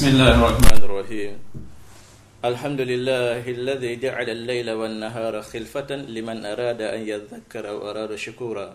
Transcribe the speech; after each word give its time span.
بسم 0.00 0.16
الله 0.16 0.32
الرحمن 0.32 0.80
الرحيم 0.88 1.32
الحمد 2.44 2.80
لله 2.80 3.44
الذي 3.44 3.92
جعل 4.00 4.28
الليل 4.32 4.68
والنهار 4.72 5.34
خلفة 5.44 5.90
لمن 6.16 6.38
أراد 6.48 6.80
أن 6.80 7.00
يذكر 7.04 7.68
أو 7.68 7.78
أراد 7.90 8.16
شكورا 8.16 8.68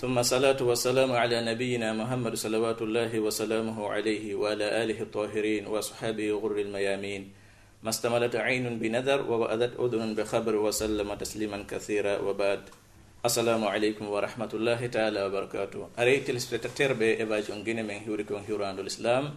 ثم 0.00 0.16
صلاة 0.22 0.56
والسلام 0.56 1.12
على 1.12 1.44
نبينا 1.44 1.92
محمد 1.92 2.34
صلوات 2.40 2.80
الله 2.82 3.12
وسلامه 3.20 3.76
عليه 3.88 4.34
وعلى 4.34 4.66
آله 4.82 4.98
الطاهرين 5.12 5.66
وأصحابه 5.68 6.28
غر 6.32 6.56
الميامين 6.56 7.22
ما 7.84 7.90
استملت 7.92 8.36
عين 8.36 8.64
بنذر 8.80 9.20
ووأذت 9.28 9.76
أذن 9.76 10.14
بخبر 10.16 10.54
وسلم 10.56 11.08
تسليما 11.14 11.68
كثيرا 11.68 12.16
وبعد 12.24 12.60
assalamu 13.20 13.68
aleykum 13.68 14.08
wa 14.08 14.24
rahmatullahi 14.24 14.88
taala 14.88 15.28
wa 15.28 15.44
barakatuh. 15.44 15.92
Aray 16.00 16.24
téléspectateur 16.24 16.96
ɓe 16.96 17.20
évasion 17.20 17.60
guine 17.60 17.84
men 17.84 18.00
hiwri 18.00 18.24
kon 18.24 18.40
hiwrandol 18.48 18.88
islam. 18.88 19.36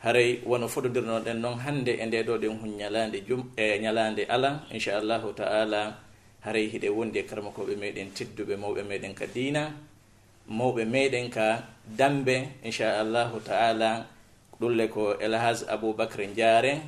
haray 0.00 0.40
wono 0.46 0.66
fotodirnoɗen 0.68 1.40
noon 1.40 1.58
hannde 1.60 1.92
e 2.00 2.06
nde 2.06 2.22
ɗo 2.22 2.38
ɗen 2.38 2.56
hun 2.60 2.72
ñalande 2.80 3.20
jum 3.28 3.42
e 3.56 3.78
ñalande 3.78 4.24
alan 4.28 4.60
inchallahu 4.72 5.32
taala. 5.36 5.98
Haray 6.40 6.68
hiɗe 6.72 6.88
wondi 6.88 7.18
e 7.18 7.22
karmakoɓe 7.28 7.76
meɗen 7.76 8.08
tedduɓe 8.16 8.56
mawɓe 8.56 8.82
meɗen 8.82 9.14
ka 9.14 9.26
dina 9.26 9.62
mawɓe 10.48 10.84
meɗen 10.84 11.28
ka 11.30 11.68
dambe 11.98 12.48
inchallahu 12.64 13.40
taala. 13.44 14.06
Ɗulle 14.60 14.88
ko 14.88 15.18
elhas 15.20 15.64
aboubacre 15.68 16.26
ndiare 16.26 16.80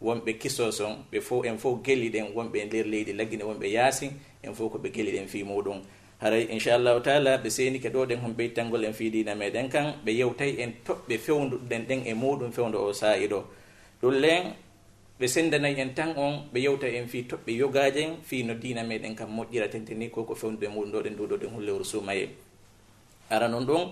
wonɓe 0.00 0.38
kisoson 0.38 1.04
ɓe 1.10 1.20
fo 1.20 1.42
en 1.44 1.58
fof 1.58 1.82
geliɗen 1.82 2.30
wonɓe 2.34 2.58
e 2.62 2.64
nder 2.64 2.86
leydi 2.86 3.12
laggine 3.12 3.42
wonɓe 3.44 3.66
yaasi 3.72 4.10
en 4.42 4.54
fof 4.54 4.72
ko 4.72 4.78
ɓe 4.78 4.90
geli 4.94 5.10
ɗen 5.12 5.26
fi 5.28 5.42
muɗum. 5.44 5.82
haray 6.22 6.46
inchallahu 6.54 7.02
taala 7.02 7.36
ɓe 7.42 7.50
seni 7.50 7.78
ke 7.82 7.88
ɗo 7.90 8.06
ɗen 8.06 8.20
hon 8.22 8.32
ɓeytangol 8.38 8.84
en 8.84 8.92
fiidina 8.94 9.34
meɗen 9.34 9.68
kan 9.68 9.86
ɓe 10.04 10.10
yewtay 10.20 10.54
en 10.62 10.70
toɓɓe 10.86 11.18
fewduɗen 11.18 11.82
ɗen 11.88 12.00
e 12.06 12.14
muɗum 12.14 12.52
fewdo 12.52 12.78
o 12.86 12.92
saa'i 12.92 13.26
ɗo. 13.26 13.40
Ɗum 14.00 14.14
len 14.22 14.42
ɓe 15.18 15.26
sendanayi 15.26 15.80
en 15.82 15.94
tan 15.94 16.14
on 16.16 16.46
ɓe 16.52 16.58
yewta 16.62 16.86
en 16.86 17.06
fi 17.08 17.22
toɓɓe 17.30 17.52
yogajen 17.60 18.10
fi 18.22 18.42
no 18.44 18.54
dina 18.54 18.82
meɗen 18.84 19.14
kam 19.16 19.30
moƴƴira 19.36 19.68
tenteni 19.68 20.10
ko 20.10 20.22
ko 20.24 20.34
fewnude 20.34 20.62
e 20.66 20.68
muɗum 20.68 20.92
ɗo 20.92 21.02
ɗen 21.02 21.12
nduɗo 21.14 21.36
ɗen 21.40 21.50
hullewru 21.54 21.84
sumaye 21.84 22.28
ara 23.30 23.48
noon 23.48 23.66
ɗum 23.66 23.82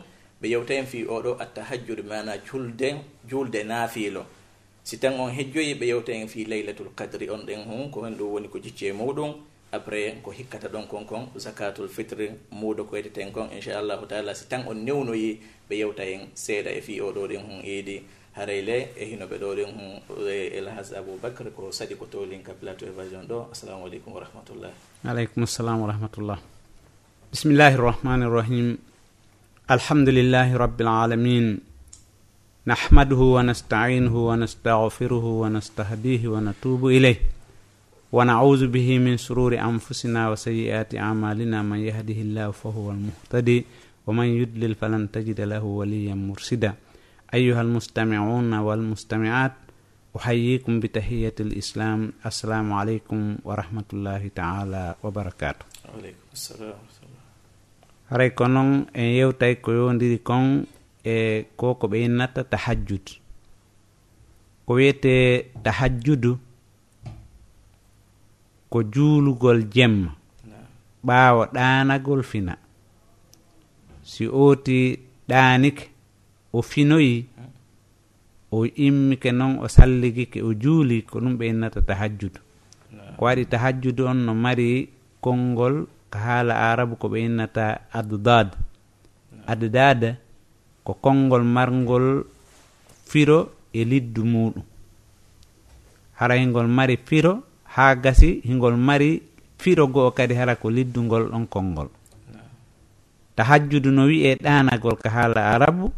ɓe 0.40 0.46
yewta 0.48 0.74
en 0.74 0.86
fi 0.86 1.04
oɗo 1.04 1.36
attahajjude 1.40 2.02
mana 2.02 2.38
julde 2.46 2.94
julde 3.28 3.60
naafiilo. 3.64 4.22
Si 4.84 4.98
tan 4.98 5.18
on 5.18 5.30
hejjoyi 5.34 5.74
ɓe 5.74 5.86
yewta 5.86 6.12
en 6.12 6.28
fi 6.28 6.44
laylatul 6.44 6.94
kadri 6.94 7.28
on 7.28 7.42
ɗen 7.46 7.66
hon 7.66 7.90
ko 7.90 8.04
hen 8.04 8.14
ɗum 8.14 8.28
woni 8.32 8.48
ko 8.48 8.58
jicce 8.58 8.86
e 8.88 8.92
muɗum. 8.92 9.34
après 9.72 10.18
ko 10.22 10.30
hikkata 10.30 10.68
ɗon 10.68 10.86
kon 10.88 11.04
kon 11.04 11.28
zakatul 11.36 11.88
fitre 11.88 12.26
muudo 12.50 12.84
ko 12.84 12.96
yeteten 12.96 13.32
kon 13.32 13.48
inchallahu 13.54 14.06
taala. 14.06 14.34
Si 14.34 14.48
tan 14.48 14.66
on 14.66 14.74
newnoyi 14.84 15.40
ɓe 15.68 15.74
yewta 15.78 16.02
en 16.04 16.28
seeɗa 16.34 16.70
e 16.70 16.80
fi 16.80 17.00
o 17.00 17.12
ɗo 17.12 17.28
ɗin 17.28 17.42
hon 17.46 17.60
iidi 17.64 18.02
harayle 18.36 18.76
e 18.96 19.04
hinoɓe 19.10 19.36
ɗo 19.38 19.48
ɗin 19.56 19.70
hon 19.76 20.02
elhas 20.58 20.90
e 20.92 20.96
aboubacre 20.98 21.50
ko 21.56 21.70
saɗi 21.70 21.94
ko 21.96 22.06
tolin 22.06 22.42
ka 22.42 22.52
plateau 22.52 22.88
évasion 22.88 23.22
ɗo. 23.30 23.50
Assalamu 23.52 23.86
aleykum 23.86 24.12
wa 24.14 24.20
rahmatullah. 24.20 24.72
Aleykum 25.04 25.42
assalam 25.42 25.80
wa 25.82 25.86
rahmatullah. 25.92 26.38
Bismillahi 27.30 27.76
rrahmani 27.76 28.26
rrahim. 28.26 28.78
Alhamdulillahi 29.68 30.58
rabbil 30.58 30.88
alamin. 30.88 31.60
Nahmaduhu 32.66 33.34
wa 33.34 33.42
nastainuhu 33.42 34.26
wa 34.28 34.36
nastaghfiruhu 34.36 35.40
wa 35.42 35.48
nastahdihi 35.48 36.26
wa 36.26 36.40
natubu 36.40 36.90
ilayh. 36.90 37.39
ونعوذ 38.12 38.66
به 38.66 38.98
من 38.98 39.16
شرور 39.16 39.54
أنفسنا 39.58 40.30
وسيئات 40.30 40.94
أعمالنا 40.94 41.62
من 41.62 41.78
يهده 41.78 42.14
الله 42.26 42.50
فهو 42.50 42.90
المهتدي 42.90 43.64
ومن 44.06 44.26
يدلل 44.26 44.74
فلن 44.74 45.10
تجد 45.10 45.40
له 45.40 45.62
وليا 45.64 46.14
مرشدا 46.14 46.74
أيها 47.34 47.60
المستمعون 47.62 48.54
والمستمعات 48.54 49.52
أحييكم 50.16 50.80
بتحية 50.80 51.34
الإسلام 51.40 52.12
السلام 52.26 52.72
عليكم 52.72 53.36
ورحمة 53.44 53.84
الله 53.92 54.30
تعالى 54.34 54.94
وبركاته 55.02 55.64
عليكم 55.94 56.26
السلام 56.32 56.74
haray 58.10 58.34
ko 58.34 58.48
noon 58.50 58.90
en 58.90 59.06
yewtay 59.14 59.60
ko 59.62 59.70
yondiri 59.70 60.18
kon 60.18 60.66
e 61.06 61.46
ko 61.56 61.74
ko 61.78 61.86
ɓe 61.86 61.98
innata 62.10 62.42
tahajjud. 62.42 63.06
Ko 64.66 64.74
wiyete 64.74 65.46
tahajjudu 65.62 66.32
ko 68.70 68.82
juulugol 68.92 69.64
jemma. 69.74 70.10
Ɓaawo 71.06 71.42
ɗaanagol 71.54 72.22
fina. 72.22 72.54
Si 74.02 74.26
ooti 74.26 74.98
ɗaanike 75.28 75.84
o 76.52 76.62
finoyi 76.62 77.26
o 78.50 78.66
immike 78.66 79.30
noon 79.32 79.58
o 79.62 79.68
salligike 79.68 80.42
o 80.42 80.50
juuli 80.54 81.02
ko 81.02 81.20
ɗum 81.20 81.34
ɓe 81.38 81.44
innata 81.48 81.80
tahajjudu 81.82 82.40
ko 83.16 83.24
waɗi 83.24 83.44
tahajjudu 83.46 84.02
on 84.10 84.18
no 84.26 84.34
mari 84.34 84.88
konngol 85.20 85.86
ko 86.10 86.18
haala 86.18 86.54
arabu 86.72 86.96
ko 86.96 87.06
ɓe 87.08 87.18
innata 87.26 87.80
adudad 87.92 88.48
adudada 89.46 90.16
ko 90.84 90.94
konngol 90.94 91.44
marngol 91.44 92.26
firo 93.06 93.52
e 93.72 93.84
liddu 93.84 94.24
muɗum 94.24 94.62
haraygol 96.18 96.66
mari 96.66 96.96
firo 96.96 97.42
ha 97.74 97.94
gasi 97.94 98.40
hingol 98.44 98.76
mari 98.76 99.22
firo 99.58 99.86
go'o 99.86 100.10
kadi 100.10 100.34
hara 100.34 100.56
ko 100.56 100.70
liddugol 100.70 101.30
ɗon 101.30 101.46
kolngol 101.46 101.88
tahajjudu 103.36 103.90
no 103.90 104.04
wi'e 104.10 104.34
ɗanagol 104.42 104.96
ka 105.02 105.08
haala 105.10 105.40
arabu 105.54 105.92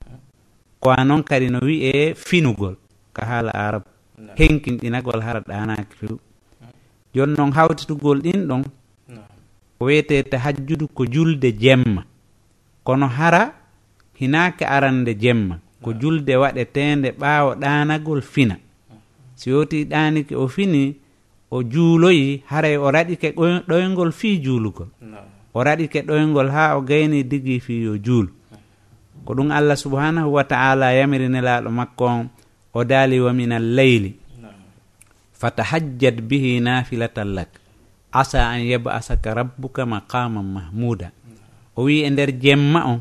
ko 0.80 0.90
a 0.90 1.04
noon 1.04 1.22
kadi 1.22 1.48
no 1.50 1.58
wi'e 1.62 2.14
finugol 2.14 2.76
ka 3.12 3.22
haala 3.26 3.50
arabu. 3.54 3.86
Henkinɗinagol 4.38 5.20
hara 5.22 5.40
ɗanaki 5.40 5.94
few 5.98 6.18
joni 7.14 7.34
noon 7.36 7.52
hawtitugol 7.52 8.18
ɗin 8.22 8.46
ɗon 8.48 8.62
ko 9.78 9.84
wiyete 9.86 10.22
tahajjudu 10.30 10.86
ko 10.94 11.04
julde 11.06 11.52
jemma. 11.58 12.04
Kono 12.84 13.06
hara 13.06 13.52
hinaka 14.20 14.66
arande 14.68 15.14
jemma. 15.14 15.58
Ko 15.82 15.92
julde 15.92 16.30
waɗetende 16.36 17.10
ɓaawo 17.18 17.54
ɗanagol 17.58 18.22
fina. 18.22 18.56
Si 19.34 19.50
yoti 19.50 19.84
ɗaniki 19.84 20.34
o 20.34 20.46
fini 20.48 20.96
o 21.52 21.60
juuloyi 21.60 22.42
haray 22.48 22.76
o 22.80 22.88
raɗike 22.88 23.36
ɗoyngol 23.68 24.12
fii 24.12 24.40
juulugol 24.40 24.88
o 25.52 25.58
raɗike 25.60 26.00
ɗoyngol 26.08 26.48
haa 26.48 26.76
o 26.76 26.80
gayni 26.80 27.20
digi 27.28 27.60
fii 27.60 27.82
yo 27.84 27.94
juul. 28.00 28.32
Ko 29.24 29.36
ɗum 29.36 29.52
allah 29.52 29.76
subhanahu 29.76 30.32
wa 30.32 30.44
taala 30.48 30.96
yamiri 30.96 31.28
nelaaɗo 31.28 31.68
makko 31.70 32.04
on 32.08 32.24
o 32.72 32.80
daali 32.84 33.20
wa 33.20 33.32
min 33.36 33.52
alleyli 33.52 34.16
fatahajjat 35.36 36.24
bihi 36.24 36.60
nafilatan 36.64 37.36
lak. 37.36 37.50
Asa 38.12 38.48
an 38.48 38.64
yaba 38.64 38.96
asaka 38.96 39.34
rabbuka 39.36 39.84
maqaman 39.84 40.44
mahmuda 40.44 41.12
o 41.76 41.84
wi 41.84 42.00
e 42.00 42.10
nder 42.10 42.32
jemma 42.32 42.80
on 42.88 43.00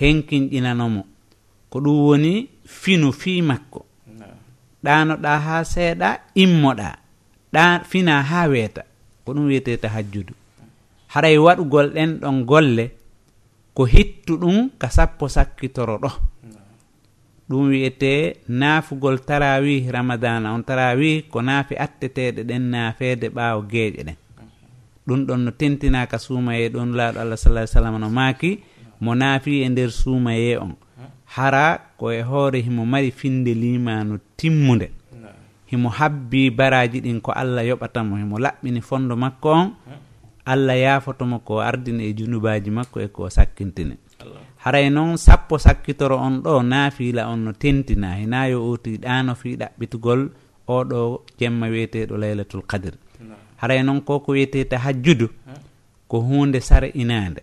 henkinɗinanomo 0.00 1.04
ko 1.68 1.76
ɗum 1.84 1.96
woni 2.08 2.48
finu 2.64 3.12
fii 3.12 3.44
makko. 3.44 3.84
Ɗanoɗa 4.80 5.32
haa 5.44 5.64
seeɗa 5.64 6.08
immoɗa 6.34 7.05
ɗa 7.52 7.84
fina 7.84 8.22
ha 8.22 8.48
weeta 8.48 8.82
ko 9.24 9.32
ɗum 9.34 9.46
wiyete 9.46 9.76
tahajjudu. 9.76 10.34
Haray 11.08 11.38
waɗugol 11.38 11.88
ɗen 11.94 12.10
ɗon 12.20 12.44
golle 12.44 12.84
ko 13.74 13.84
hittu 13.84 14.36
ɗum 14.38 14.70
ka 14.78 14.88
sappo 14.90 15.28
sakkitoro 15.28 15.98
ɗo. 15.98 16.10
Ɗum 17.48 17.68
wiyete 17.70 18.36
naafugol 18.48 19.18
tarawih 19.20 19.90
ramadana 19.90 20.52
on 20.54 20.62
tarawih 20.62 21.28
ko 21.30 21.42
naafi 21.42 21.74
atteteɗe 21.78 22.42
ɗen 22.44 22.62
naafede 22.70 23.26
ɓaawo 23.28 23.62
geeƴe 23.70 24.02
ɗen. 24.06 24.16
Ɗum 25.06 25.20
ɗon 25.26 25.40
no 25.44 25.50
tentinaka 25.50 26.18
suumaye 26.18 26.68
ɗon 26.68 26.90
laaɗo 26.98 27.18
allah 27.20 27.36
salah 27.38 27.66
sallam 27.66 27.98
no 28.00 28.10
maaki 28.10 28.58
mo 29.00 29.14
naafi 29.14 29.62
e 29.62 29.68
nder 29.68 29.90
suumaye 29.90 30.56
on. 30.58 30.74
Hara 31.36 31.78
ko 31.98 32.10
e 32.12 32.22
hoore 32.22 32.58
himo 32.62 32.84
mari 32.86 33.10
finde 33.10 33.54
limano 33.54 34.18
timmude 34.36 34.90
himo 35.66 35.88
habbi 35.88 36.50
baraji 36.50 37.00
ɗin 37.00 37.20
ko 37.20 37.32
allah 37.32 37.64
yoɓatamo 37.66 38.16
himo 38.16 38.38
laɓɓini 38.38 38.80
fondo 38.82 39.16
makko 39.16 39.48
on. 39.52 39.70
Allah 40.46 40.78
yaafotomo 40.78 41.38
ko 41.42 41.58
ardini 41.60 42.04
e 42.06 42.12
junubaji 42.14 42.70
makko 42.70 43.00
e 43.00 43.08
ko 43.08 43.28
sakkintini. 43.30 43.96
Haray 44.64 44.90
noon 44.90 45.16
sappo 45.16 45.58
sakkitoro 45.58 46.16
on 46.18 46.40
ɗo 46.42 46.62
naafiila 46.62 47.28
on 47.28 47.36
no 47.44 47.52
tentina 47.52 48.14
hina 48.14 48.46
yo 48.48 48.70
oti 48.70 48.98
ɗano 48.98 49.34
fi 49.34 49.56
ɗaɓɓitugol 49.56 50.30
oɗo 50.68 51.22
jemma 51.38 51.66
wiyeteɗo 51.66 52.16
laylatul 52.16 52.62
kadir 52.62 52.94
haray 53.56 53.82
noon 53.82 54.00
koko 54.00 54.32
wiyetete 54.32 54.76
hajjudu 54.76 55.28
ko 56.08 56.20
hunde 56.20 56.60
sara 56.60 56.86
inande. 56.88 57.42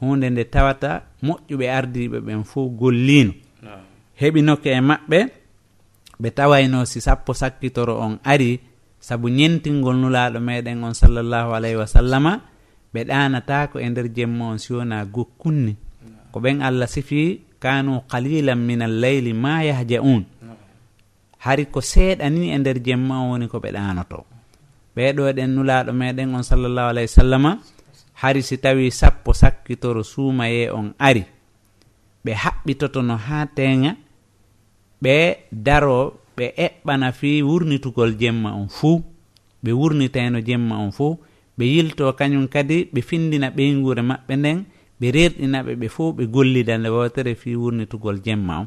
Hunde 0.00 0.30
nde 0.30 0.44
tawata 0.44 1.02
moƴƴuɓe 1.22 1.66
ardiɓe 1.70 2.18
ɓen 2.20 2.44
fof 2.44 2.70
gollino 2.70 3.32
heɓinoke 4.20 4.66
e 4.70 4.80
maɓɓe 4.80 5.18
ɓe 6.20 6.28
tawayno 6.30 6.84
si 6.84 7.00
sappo 7.00 7.32
sakkitoro 7.34 7.94
on 8.00 8.18
ari 8.24 8.60
saabu 9.00 9.28
ñentingol 9.30 9.96
nulaɗo 9.96 10.38
meɗen 10.40 10.82
on 10.84 10.94
sallllahu 10.94 11.54
alayhi 11.54 11.76
wa 11.78 11.86
sallama 11.86 12.32
ɓe 12.92 13.00
ɗanatako 13.08 13.78
e 13.78 13.86
nder 13.90 14.06
jemma 14.16 14.44
on 14.52 14.58
siwona 14.58 15.04
gokkunni. 15.06 15.72
Mm. 15.76 16.32
Ko 16.32 16.40
ɓen 16.40 16.62
allah 16.62 16.88
sifi 16.88 17.40
kanu 17.62 18.02
qalilan 18.10 18.58
min 18.58 18.82
alleyli 18.82 19.32
ma 19.34 19.62
yahja 19.64 20.02
un 20.02 20.24
hari 21.38 21.66
ko 21.70 21.80
seeɗa 21.80 22.26
ni 22.30 22.50
e 22.50 22.58
nder 22.58 22.78
jemma 22.82 23.14
on 23.22 23.30
woni 23.30 23.46
ko 23.48 23.58
ɓe 23.62 23.70
ɗanoto 23.76 24.18
ɓeɗo 24.96 25.22
ɗen 25.36 25.50
nulaɗo 25.54 25.92
meɗen 25.92 26.34
on 26.34 26.42
sallllahu 26.42 26.88
alayhi 26.90 27.08
wa 27.10 27.18
sallama 27.22 27.50
hari 28.18 28.42
si 28.42 28.58
tawi 28.58 28.90
sappo 28.90 29.30
sakkitoro 29.32 30.02
suumaye 30.02 30.70
on 30.74 30.90
ari. 30.98 31.22
Ɓe 32.24 32.32
haɓɓitoto 32.34 33.02
no 33.02 33.14
ha 33.16 33.46
teŋa 33.46 33.94
ɓe 35.02 35.36
daro 35.52 36.14
ɓe 36.36 36.46
eɓɓana 36.56 37.12
fi 37.12 37.42
wurnitugol 37.42 38.12
jemma 38.20 38.50
on 38.54 38.68
fuu 38.68 39.02
ɓe 39.62 39.70
wurnitayno 39.72 40.40
jemma 40.40 40.76
on 40.78 40.90
fuu 40.92 41.18
ɓe 41.58 41.64
yilto 41.74 42.12
kañum 42.18 42.46
kadi 42.48 42.88
ɓe 42.92 43.00
findina 43.08 43.50
ɓeygure 43.50 44.02
maɓɓe 44.02 44.34
nden 44.36 44.58
ɓe 45.00 45.06
rerɗinaɓe 45.16 45.72
ɓe 45.80 45.88
fuu 45.88 46.12
ɓe 46.16 46.24
gollida 46.26 46.78
nde 46.78 46.88
wotere 46.88 47.34
fi 47.34 47.56
wurnitugol 47.56 48.18
jemma 48.24 48.58
on. 48.60 48.66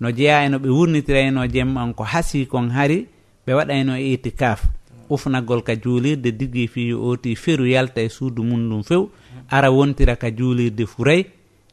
No 0.00 0.10
jeeya 0.10 0.44
eno 0.46 0.58
ɓe 0.58 0.68
wurnitirayno 0.68 1.46
jemma 1.54 1.82
on 1.84 1.92
ko 1.94 2.04
hasi 2.04 2.46
kon 2.46 2.68
hari 2.70 3.06
ɓe 3.46 3.52
waɗayno 3.58 3.96
itikaf. 3.98 4.64
Ufnagol 5.10 5.62
ka 5.62 5.74
juulirde 5.76 6.30
diggi 6.38 6.68
fi 6.68 6.88
yo 6.88 7.00
ooti 7.02 7.34
feru 7.36 7.66
yalta 7.66 8.00
e 8.02 8.08
suudu 8.08 8.42
mum 8.44 8.68
ɗum 8.68 8.82
few 8.84 9.10
ara 9.50 9.70
wontira 9.70 10.16
ka 10.16 10.28
juulirde 10.30 10.86
furay 10.86 11.24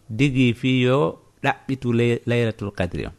diggi 0.09 0.53
fi 0.53 0.81
yo 0.81 1.19
ɗaɓɓitu 1.44 1.94
laylatul 2.25 2.71
kadri 2.71 3.06
on. 3.06 3.13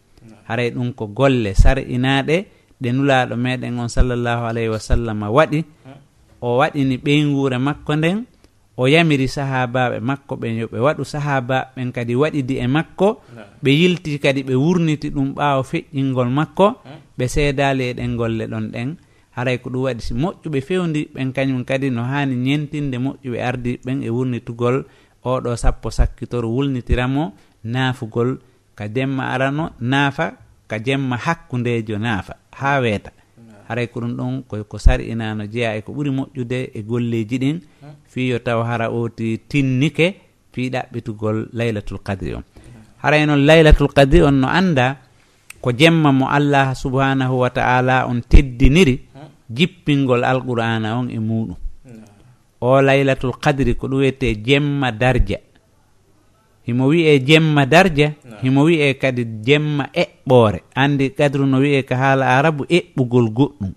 haray 0.48 0.70
ɗum 0.70 0.92
ko 0.94 1.06
golle 1.06 1.54
sar'inaɗe 1.54 2.36
ɗe 2.80 2.88
nulaɗo 2.92 3.34
meɗen 3.36 3.78
on 3.78 3.88
sallllahu 3.88 4.42
alayhi 4.46 4.68
wa 4.68 4.78
sallam 4.78 5.22
waɗi. 5.22 5.64
O 6.40 6.58
waɗini 6.60 6.96
ɓeygure 6.98 7.58
makko 7.58 7.96
nden 7.96 8.24
o 8.76 8.84
yamiri 8.86 9.26
sahabaɓe 9.28 10.00
makko 10.00 10.36
ɓen 10.36 10.54
yo 10.60 10.66
ɓe 10.68 10.78
waɗu 10.78 11.04
sahabaɓen 11.04 11.92
kadi 11.92 12.14
waɗidi 12.14 12.54
e 12.60 12.66
makko. 12.66 13.20
Ɓe 13.62 13.70
yilti 13.72 14.18
kadi 14.18 14.42
ɓe 14.42 14.54
wurniti 14.54 15.10
ɗum 15.10 15.34
ɓawo 15.34 15.62
feƴƴingol 15.64 16.28
makko. 16.30 16.66
Ɓe 17.18 17.24
seedali 17.28 17.84
e 17.90 17.94
ɗen 17.94 18.16
golle 18.16 18.44
ɗon 18.46 18.70
ɗen. 18.72 18.96
Haray 19.36 19.58
ko 19.58 19.70
ɗum 19.70 19.82
waɗi 19.88 20.00
si 20.00 20.14
moƴƴuɓe 20.14 20.60
fewndi 20.60 21.08
ɓen 21.14 21.32
kañum 21.32 21.64
kadi 21.64 21.90
no 21.90 22.02
hani 22.04 22.36
ñentinde 22.36 22.96
moƴƴuɓe 22.98 23.38
ardiɓe 23.40 23.80
ɓen 23.84 24.02
e 24.04 24.10
wurnitugol. 24.10 24.84
Oɗo 25.24 25.56
sappo 25.56 25.90
sakkitoro 25.90 26.48
wulnitiramo 26.48 27.32
naafugol 27.64 28.38
ka 28.76 28.88
jemma 28.88 29.32
arano 29.32 29.70
naafa 29.80 30.32
ka 30.68 30.78
jemma 30.78 31.16
hakkundejo 31.16 31.98
naafa. 31.98 32.34
Ha 32.60 32.78
weeta. 32.80 33.10
Haray 33.68 33.86
ko 33.88 34.00
ɗum 34.00 34.12
ɗon 34.16 34.42
ko 34.68 34.78
sar'inano 34.78 35.46
jeeya 35.46 35.76
e 35.76 35.82
ko 35.82 35.92
ɓuuri 35.92 36.10
moƴƴude 36.10 36.70
e 36.74 36.82
golleji 36.82 37.38
ɗin. 37.38 37.58
Fiyo 38.06 38.38
taw 38.38 38.62
hara 38.62 38.90
oti 38.90 39.38
tinnike 39.48 40.14
fii 40.52 40.70
ɗaɓɓitugol 40.70 41.48
laylatul 41.52 41.98
qadri 41.98 42.34
on. 42.34 42.44
Haray 43.02 43.26
noon 43.26 43.42
laylatul 43.46 43.88
qadri 43.92 44.22
on 44.22 44.32
no 44.40 44.48
anda 44.48 44.96
ko 45.60 45.72
jemma 45.72 46.12
mo 46.12 46.26
allah 46.28 46.74
subhanahu 46.74 47.34
wa 47.42 47.50
ta'ala 47.50 48.06
on 48.06 48.20
teddiniri 48.22 49.00
jippingol 49.50 50.22
alqur'ana 50.24 50.98
on 50.98 51.08
e 51.10 51.18
muɗum 51.18 51.56
hmm. 51.84 52.02
o 52.60 52.80
laylatul 52.82 53.34
qadri 53.42 53.74
ko 53.74 53.88
ɗum 53.88 53.98
wiyete 53.98 54.34
jemma 54.44 54.92
darja. 54.92 55.38
himo 56.66 56.86
wiye 56.86 57.18
jemma 57.20 57.66
darja 57.66 58.12
himo 58.42 58.62
wiye 58.62 58.94
kadi 58.94 59.24
jemma 59.24 59.88
eɓɓore 59.94 60.60
andi 60.74 61.10
kadru 61.10 61.46
no 61.46 61.58
wiye 61.58 61.82
ka 61.82 61.96
haala 61.96 62.26
arabu 62.38 62.64
eɓɓugol 62.64 63.26
goɗɗum. 63.36 63.72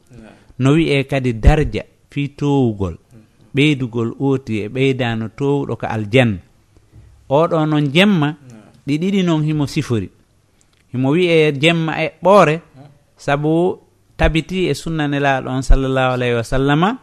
No 0.60 0.72
wiye 0.72 1.04
kadi 1.04 1.34
darja 1.34 1.84
fi 2.10 2.30
towugol 2.30 2.98
ɓeydugol 3.56 4.10
ooti 4.20 4.54
e 4.64 4.68
ɓeydano 4.68 5.30
towuɗo 5.38 5.76
ko 5.76 5.86
aljanna. 5.86 6.38
Oɗo 7.30 7.66
noon 7.66 7.86
jemma 7.94 8.36
ɗi 8.88 8.98
ɗiɗi 9.02 9.24
noon 9.24 9.44
himo 9.44 9.68
sifori. 9.68 10.10
Himo 10.92 11.10
wiye 11.10 11.52
jemma 11.62 11.94
eɓɓore 12.06 12.60
sabu 13.18 13.78
tabiti 14.18 14.68
e 14.68 14.74
sunnanelaɗo 14.74 15.48
on 15.50 15.62
sallllahu 15.62 16.14
alayhi 16.14 16.36
wa 16.36 16.44
sallama 16.44 16.98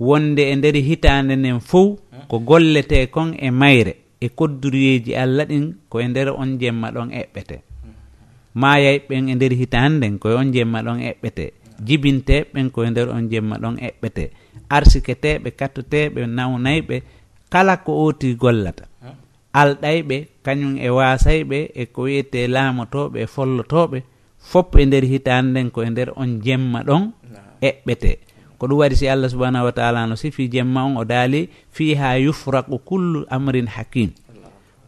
wonde 0.00 0.40
e 0.50 0.56
nder 0.56 0.76
hitande 0.76 1.36
nden 1.36 1.60
fof 1.60 1.98
ko 2.28 2.38
gollete 2.38 3.06
kon 3.10 3.34
e 3.38 3.50
mayre. 3.50 3.94
e 4.20 4.28
koddoriyeji 4.28 5.12
allah 5.22 5.44
ɗin 5.50 5.66
koye 5.88 6.08
nder 6.08 6.28
on 6.42 6.58
jemma 6.60 6.88
ɗon 6.94 7.08
eɓɓete. 7.20 7.56
Maayay 8.54 8.98
ɓen 9.08 9.28
e 9.28 9.34
nder 9.34 9.52
hitanden 9.60 10.18
koye 10.18 10.34
on 10.36 10.52
jemma 10.52 10.82
ɗon 10.82 10.98
eɓɓete. 11.10 11.44
Jibinteɓen 11.86 12.70
koye 12.70 12.90
nder 12.90 13.08
on 13.08 13.24
jemma 13.30 13.56
ɗon 13.62 13.76
eɓɓete. 13.88 14.24
Arsiketeɓe 14.76 15.48
kattoteɓe 15.58 16.20
nawnayɓe 16.26 16.96
kala 17.52 17.76
ko 17.84 17.92
oti 18.06 18.34
gollata. 18.34 18.84
Alɗayɓe 19.60 20.16
kañum 20.44 20.76
e 20.78 20.88
wasayɓe 20.98 21.58
e 21.74 21.86
ko 21.86 22.02
wiyete 22.02 22.46
laamotoɓe 22.54 23.18
e 23.24 23.26
follotoɓe 23.34 23.98
fop 24.50 24.76
e 24.76 24.84
nder 24.86 25.04
hitanden 25.12 25.70
koye 25.70 25.90
nder 25.90 26.08
on 26.16 26.40
jemma 26.44 26.80
ɗon 26.88 27.02
eɓɓete. 27.68 28.10
ko 28.60 28.68
ɗum 28.68 28.76
waɗi 28.84 28.96
si 28.96 29.08
allah 29.08 29.32
subahanahu 29.32 29.64
wa 29.64 29.72
taala 29.72 30.04
no 30.06 30.20
sifi 30.20 30.44
jemma 30.52 30.84
on 30.84 31.00
o 31.00 31.04
daali 31.08 31.48
fiha 31.72 32.20
yufraku 32.20 32.76
kullu 32.84 33.24
amrin 33.32 33.64
hakim 33.66 34.12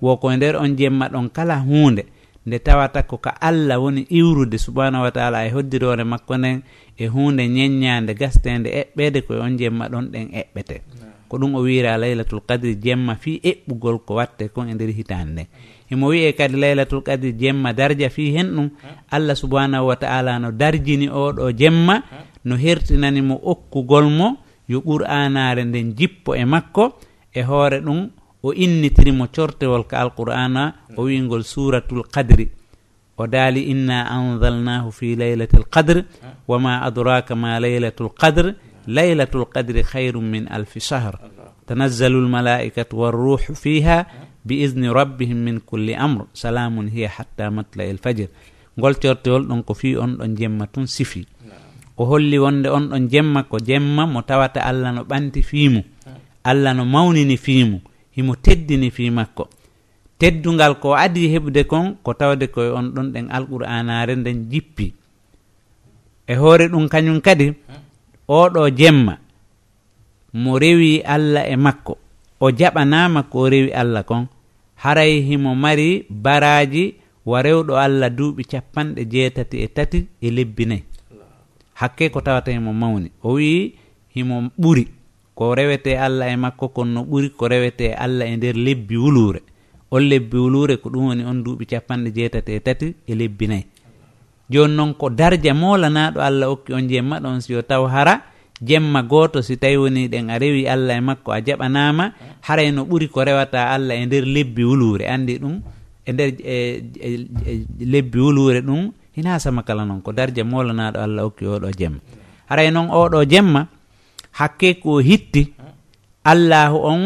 wo 0.05 0.17
ko 0.21 0.29
e 0.29 0.37
nder 0.37 0.61
on 0.61 0.77
jemma 0.77 1.09
ɗon 1.09 1.33
kala 1.33 1.57
hunde 1.65 2.05
nde 2.47 2.59
tawata 2.61 3.03
ko 3.09 3.17
ka 3.17 3.33
allah 3.41 3.81
woni 3.81 4.05
iwrude 4.13 4.59
subahanahu 4.61 5.09
wa 5.09 5.11
taala 5.11 5.47
e 5.47 5.51
hoddirore 5.57 6.05
makko 6.05 6.37
nden 6.37 6.61
e 7.01 7.07
hunde 7.09 7.49
ñeññade 7.49 8.13
gastede 8.15 8.69
eɓɓede 8.81 9.19
koye 9.25 9.41
on 9.41 9.57
jemma 9.59 9.89
ɗon 9.89 10.05
ɗen 10.13 10.27
eɓɓete. 10.41 10.77
Ko 11.29 11.39
ɗum 11.41 11.55
o 11.57 11.61
wira 11.65 11.97
laylatul 11.97 12.45
kadri 12.45 12.77
jemma 12.77 13.15
fi 13.17 13.41
eɓɓugol 13.41 13.99
ko 14.05 14.15
watte 14.21 14.53
kon 14.53 14.69
e 14.69 14.75
nder 14.75 14.91
hitande 14.93 15.33
nden 15.33 15.47
emo 15.91 16.07
wiye 16.13 16.33
kadi 16.37 16.57
laylatul 16.61 17.01
kadri 17.03 17.33
jemma 17.33 17.73
darja 17.73 18.11
fi 18.11 18.33
hen 18.37 18.49
ɗum 18.53 18.69
allah 19.09 19.37
subahanahu 19.37 19.87
wa 19.87 19.97
taala 19.97 20.39
no 20.39 20.51
darjini 20.53 21.09
oɗo 21.09 21.53
jemma 21.57 22.03
no 22.44 22.56
hertinanimo 22.56 23.41
okkugol 23.43 24.06
mo 24.11 24.37
yo 24.69 24.81
qur'anare 24.81 25.65
nden 25.65 25.94
jippo 25.99 26.35
e 26.35 26.44
makko 26.44 26.85
e 27.33 27.43
hoore 27.43 27.81
ɗum 27.81 28.11
o 28.43 28.53
innitirimo 28.53 29.27
cortewol 29.35 29.85
ka 29.87 30.00
alqur'ana 30.03 30.75
o 30.97 31.03
wingol 31.05 31.44
suratul 31.44 32.05
qadri. 32.11 32.50
O 33.17 33.27
daali 33.27 33.71
inna 33.71 34.09
anzalnahu 34.11 34.91
fi 34.91 35.15
laylati 35.17 35.56
l 35.56 35.67
wama 36.49 36.83
adraka 36.83 37.35
ma 37.35 37.61
laylatu 37.61 38.05
l 38.05 38.11
qadre 38.21 38.55
laylatu 38.87 39.39
l 39.39 39.47
qadri 39.47 39.83
hayrum 39.83 40.25
min 40.25 40.49
alfi 40.50 40.81
shahr. 40.81 41.15
Tanazzalu 41.67 42.19
lmalaikatu 42.27 42.97
walruhu 42.99 43.55
fiha 43.55 44.06
bi 44.44 44.65
idni 44.65 44.89
rabbihim 44.91 45.39
min 45.39 45.61
kulli 45.61 45.94
amre 45.94 46.27
salamun 46.35 46.91
hiya 46.91 47.09
hatta 47.17 47.50
matla 47.50 47.85
el 47.85 47.99
fajir 47.99 48.29
ngol 48.77 48.94
cortewol 48.99 49.47
ɗon 49.47 49.62
ko 49.62 49.75
fi 49.75 49.97
on 49.97 50.17
ɗon 50.19 50.37
jemma 50.37 50.67
tun 50.67 50.87
sifi. 50.87 51.27
ko 52.03 52.11
holli 52.11 52.35
wonde 52.39 52.67
on 52.67 52.91
ɗon 52.91 53.06
jemma 53.09 53.43
ko 53.47 53.59
jemma 53.63 54.06
mo 54.11 54.23
tawata 54.27 54.61
allah 54.67 54.91
no 54.93 55.03
ɓanti 55.06 55.43
fiimu. 55.43 55.82
Allah 56.43 56.75
no 56.75 56.85
mawnini 56.85 57.37
fiimu 57.37 57.79
himo 58.17 58.35
teddini 58.35 58.91
fii 58.91 59.11
makko. 59.11 59.47
Teddungal 60.19 60.82
ko 60.82 60.94
adi 60.99 61.31
heɓde 61.31 61.63
kon 61.71 61.94
ko 62.03 62.15
tawde 62.15 62.47
koye 62.51 62.71
on 62.75 62.91
ɗon 62.94 63.13
ɗen 63.15 63.27
alqur'anare 63.31 64.17
nden 64.17 64.51
jippi. 64.51 64.93
E 66.27 66.35
hoore 66.35 66.67
ɗum 66.69 66.89
kañum 66.89 67.21
kadi 67.21 67.55
oɗo 68.29 68.71
jemma 68.79 69.19
mo 70.35 70.59
rewi 70.59 71.03
allah 71.06 71.47
e 71.47 71.56
makko. 71.56 71.99
O 72.41 72.51
jaɓanama 72.51 73.23
ko 73.31 73.47
rewi 73.49 73.71
allah 73.71 74.03
kon 74.03 74.27
haray 74.82 75.23
himo 75.23 75.55
mari 75.55 76.03
baraji 76.11 76.94
wa 77.25 77.39
rewɗo 77.43 77.79
allah 77.79 78.11
duuɓi 78.11 78.43
capanɗe 78.51 79.05
jeetati 79.06 79.56
e 79.63 79.69
tati 79.69 80.06
e 80.21 80.31
lebbi 80.31 80.67
nayyi 80.67 80.92
hakke 81.74 82.10
ko 82.10 82.20
tawata 82.20 82.50
himo 82.52 82.72
mawni. 82.72 83.10
O 83.22 83.34
wi 83.34 83.74
himo 84.14 84.50
ɓuri. 84.58 84.88
Ko 85.34 85.55
rewete 85.55 85.98
allah 85.98 86.29
e 86.32 86.36
makko 86.36 86.69
kono 86.69 86.93
no 86.93 87.02
ɓuri 87.05 87.31
ko 87.36 87.48
rewete 87.48 87.94
allah 87.94 88.26
e 88.29 88.36
nder 88.36 88.56
lebbi 88.56 88.96
wulure. 88.96 89.41
On 89.91 90.00
lebbi 90.00 90.36
wulure 90.36 90.76
ko 90.76 90.88
ɗum 90.91 91.05
woni 91.06 91.24
on 91.24 91.43
duuɓi 91.44 91.67
capanɗe 91.67 92.10
jeetati 92.14 92.52
e 92.52 92.60
tati 92.60 92.94
e 93.06 93.14
lebbi 93.14 93.46
nayyi 93.48 93.67
joni 94.52 94.76
noon 94.76 94.94
ko 94.94 95.08
darja 95.10 95.55
molanaɗo 95.55 96.20
allah 96.20 96.52
okki 96.52 96.72
on 96.76 96.88
jemma 96.88 97.20
ɗon 97.20 97.41
siyo 97.41 97.62
taw 97.62 97.86
hara 97.88 98.20
jemma 98.60 99.02
goto 99.02 99.43
si 99.43 99.56
tawi 99.56 99.76
woni 99.76 100.08
ɗen 100.08 100.31
a 100.31 100.38
rewi 100.38 100.69
allah 100.69 100.96
e 100.96 101.00
makko 101.00 101.32
a 101.32 101.41
jaɓanama 101.41 102.12
haray 102.46 102.70
no 102.72 102.84
ɓuri 102.84 103.08
ko 103.08 103.24
rewata 103.24 103.72
allah 103.72 103.96
e 103.96 104.06
nder 104.06 104.24
lebbi 104.24 104.62
wulure. 104.64 105.08
Andi 105.08 105.38
ɗum 105.38 105.56
e 106.06 106.12
nder 106.12 106.29
e, 106.44 106.56
e, 107.00 107.08
e 107.48 107.84
lebbi 107.84 108.19
wulure 108.19 108.60
ɗum 108.60 108.93
hina 109.17 109.39
sama 109.39 109.63
kala 109.63 109.85
noon 109.85 110.01
ko 110.03 110.13
darja 110.13 110.45
molanaɗo 110.45 110.99
allah 110.99 111.25
okki 111.25 111.45
oɗo 111.45 111.69
jemma. 111.79 111.99
Haray 112.49 112.71
noon 112.71 112.89
oɗo 112.91 113.25
jemma 113.25 113.67
hakke 114.33 114.81
ko 114.81 114.99
hitti 115.01 115.53
allahu 116.25 116.77
on 116.85 117.03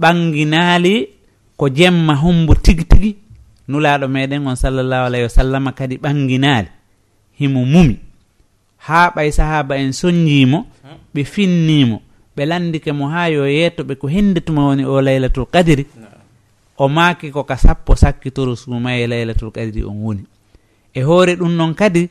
ɓanginaali 0.00 1.08
ko 1.56 1.68
jemma 1.68 2.14
hombo 2.14 2.54
tigi 2.54 2.84
tigi. 2.84 3.16
Nulaɗo 3.68 4.08
meɗen 4.08 4.46
on 4.46 4.56
sallllahu 4.56 5.06
alayhi 5.06 5.24
wa 5.24 5.34
sallama 5.34 5.72
kadi 5.72 5.96
ɓanginaali 5.98 6.68
himo 7.38 7.64
mumi. 7.64 7.98
Haa 8.78 9.10
ɓay 9.14 9.30
sahaba 9.32 9.76
en 9.76 9.92
soñjiimo 9.92 10.66
ɓe 11.14 11.24
finnimo 11.24 12.02
ɓe 12.36 12.46
landike 12.46 12.92
mo 12.92 13.08
haa 13.08 13.28
yo 13.28 13.46
yettoɓe 13.46 13.94
ko 13.98 14.06
henndetuma 14.08 14.66
woni 14.66 14.84
o 14.84 15.00
laylatul 15.00 15.46
kadiri 15.46 15.86
o 16.78 16.88
maaki 16.88 17.30
ko 17.30 17.42
ka 17.44 17.56
sappo 17.58 17.96
sakkitoru 17.96 18.56
suumaye 18.56 19.06
laylatul 19.06 19.50
kadiri 19.50 19.82
on 19.84 19.98
woni. 20.02 20.24
e 20.94 21.02
hoore 21.02 21.36
ɗum 21.36 21.52
noon 21.56 21.74
kadi 21.74 22.08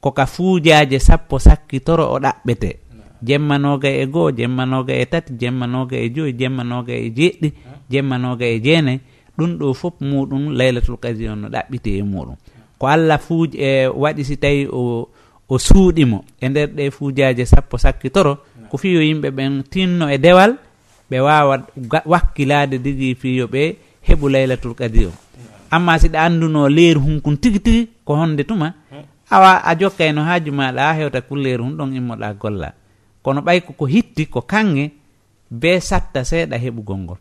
koka 0.00 0.26
fuujaje 0.26 0.98
sappo 0.98 1.38
sakkitoro 1.38 2.04
o 2.14 2.18
ɗaɓɓete. 2.18 2.76
Jemmanoga 3.22 3.88
e 3.88 4.06
goho 4.06 4.30
jemmanoga 4.32 4.94
e 4.94 5.06
tati 5.06 5.32
jemmanoga 5.40 5.96
e 5.96 6.10
joyi 6.10 6.32
jemmanoga 6.32 6.92
e 6.92 7.10
jeɗɗi 7.10 7.52
jemmanoga 7.90 8.46
e 8.46 8.60
jeenayi 8.60 9.00
ɗum 9.38 9.58
ɗo 9.58 9.74
fof 9.74 9.94
muɗum 10.00 10.52
laylatul 10.58 10.96
kadi 10.96 11.28
on 11.28 11.36
no 11.42 11.48
ɗaɓɓite 11.48 11.90
e 11.98 12.02
muɗum. 12.02 12.36
Ko 12.78 12.86
allah 12.86 13.18
fuuj 13.18 13.54
e 13.54 13.86
waɗi 13.86 14.24
si 14.24 14.36
tawi 14.36 14.66
o 14.66 15.08
o 15.48 15.58
suuɗimo 15.58 16.24
e 16.40 16.48
nder 16.48 16.68
ɗe 16.76 16.90
fuujaje 16.90 17.44
sappo 17.46 17.78
sakkitoro 17.78 18.38
ko 18.70 18.76
fiyo 18.78 19.00
yimɓe 19.02 19.30
ɓen 19.30 19.62
tinno 19.70 20.08
e 20.10 20.18
dewal 20.18 20.56
ɓe 21.10 21.20
wawa 21.20 21.66
wakkilade 22.06 22.78
digi 22.78 23.14
fiyo 23.14 23.46
ɓe 23.46 23.76
heɓu 24.08 24.28
laylatul 24.28 24.74
kadi 24.74 25.06
o. 25.06 25.12
amma 25.74 25.98
siɗa 25.98 26.18
annduno 26.26 26.68
leeru 26.68 27.00
hunkun 27.00 27.36
tigi 27.42 27.60
tigi 27.66 27.82
ko 28.04 28.12
honde 28.20 28.44
tuma 28.44 28.68
awa 29.30 29.50
a 29.64 29.74
jokkayno 29.80 30.20
haaju 30.28 30.52
maɗa 30.52 30.82
a 30.90 30.92
hewta 30.98 31.20
kulleeru 31.28 31.64
hun 31.64 31.76
ɗon 31.78 31.96
immoɗa 31.96 32.34
golla. 32.40 32.68
Kono 33.22 33.40
ɓay 33.40 33.60
koko 33.66 33.86
hitti 33.86 34.26
ko 34.26 34.40
kange 34.42 34.84
be 35.50 35.80
satta 35.80 36.20
seeɗa 36.24 36.56
heɓugol 36.64 36.98
ngol. 37.04 37.18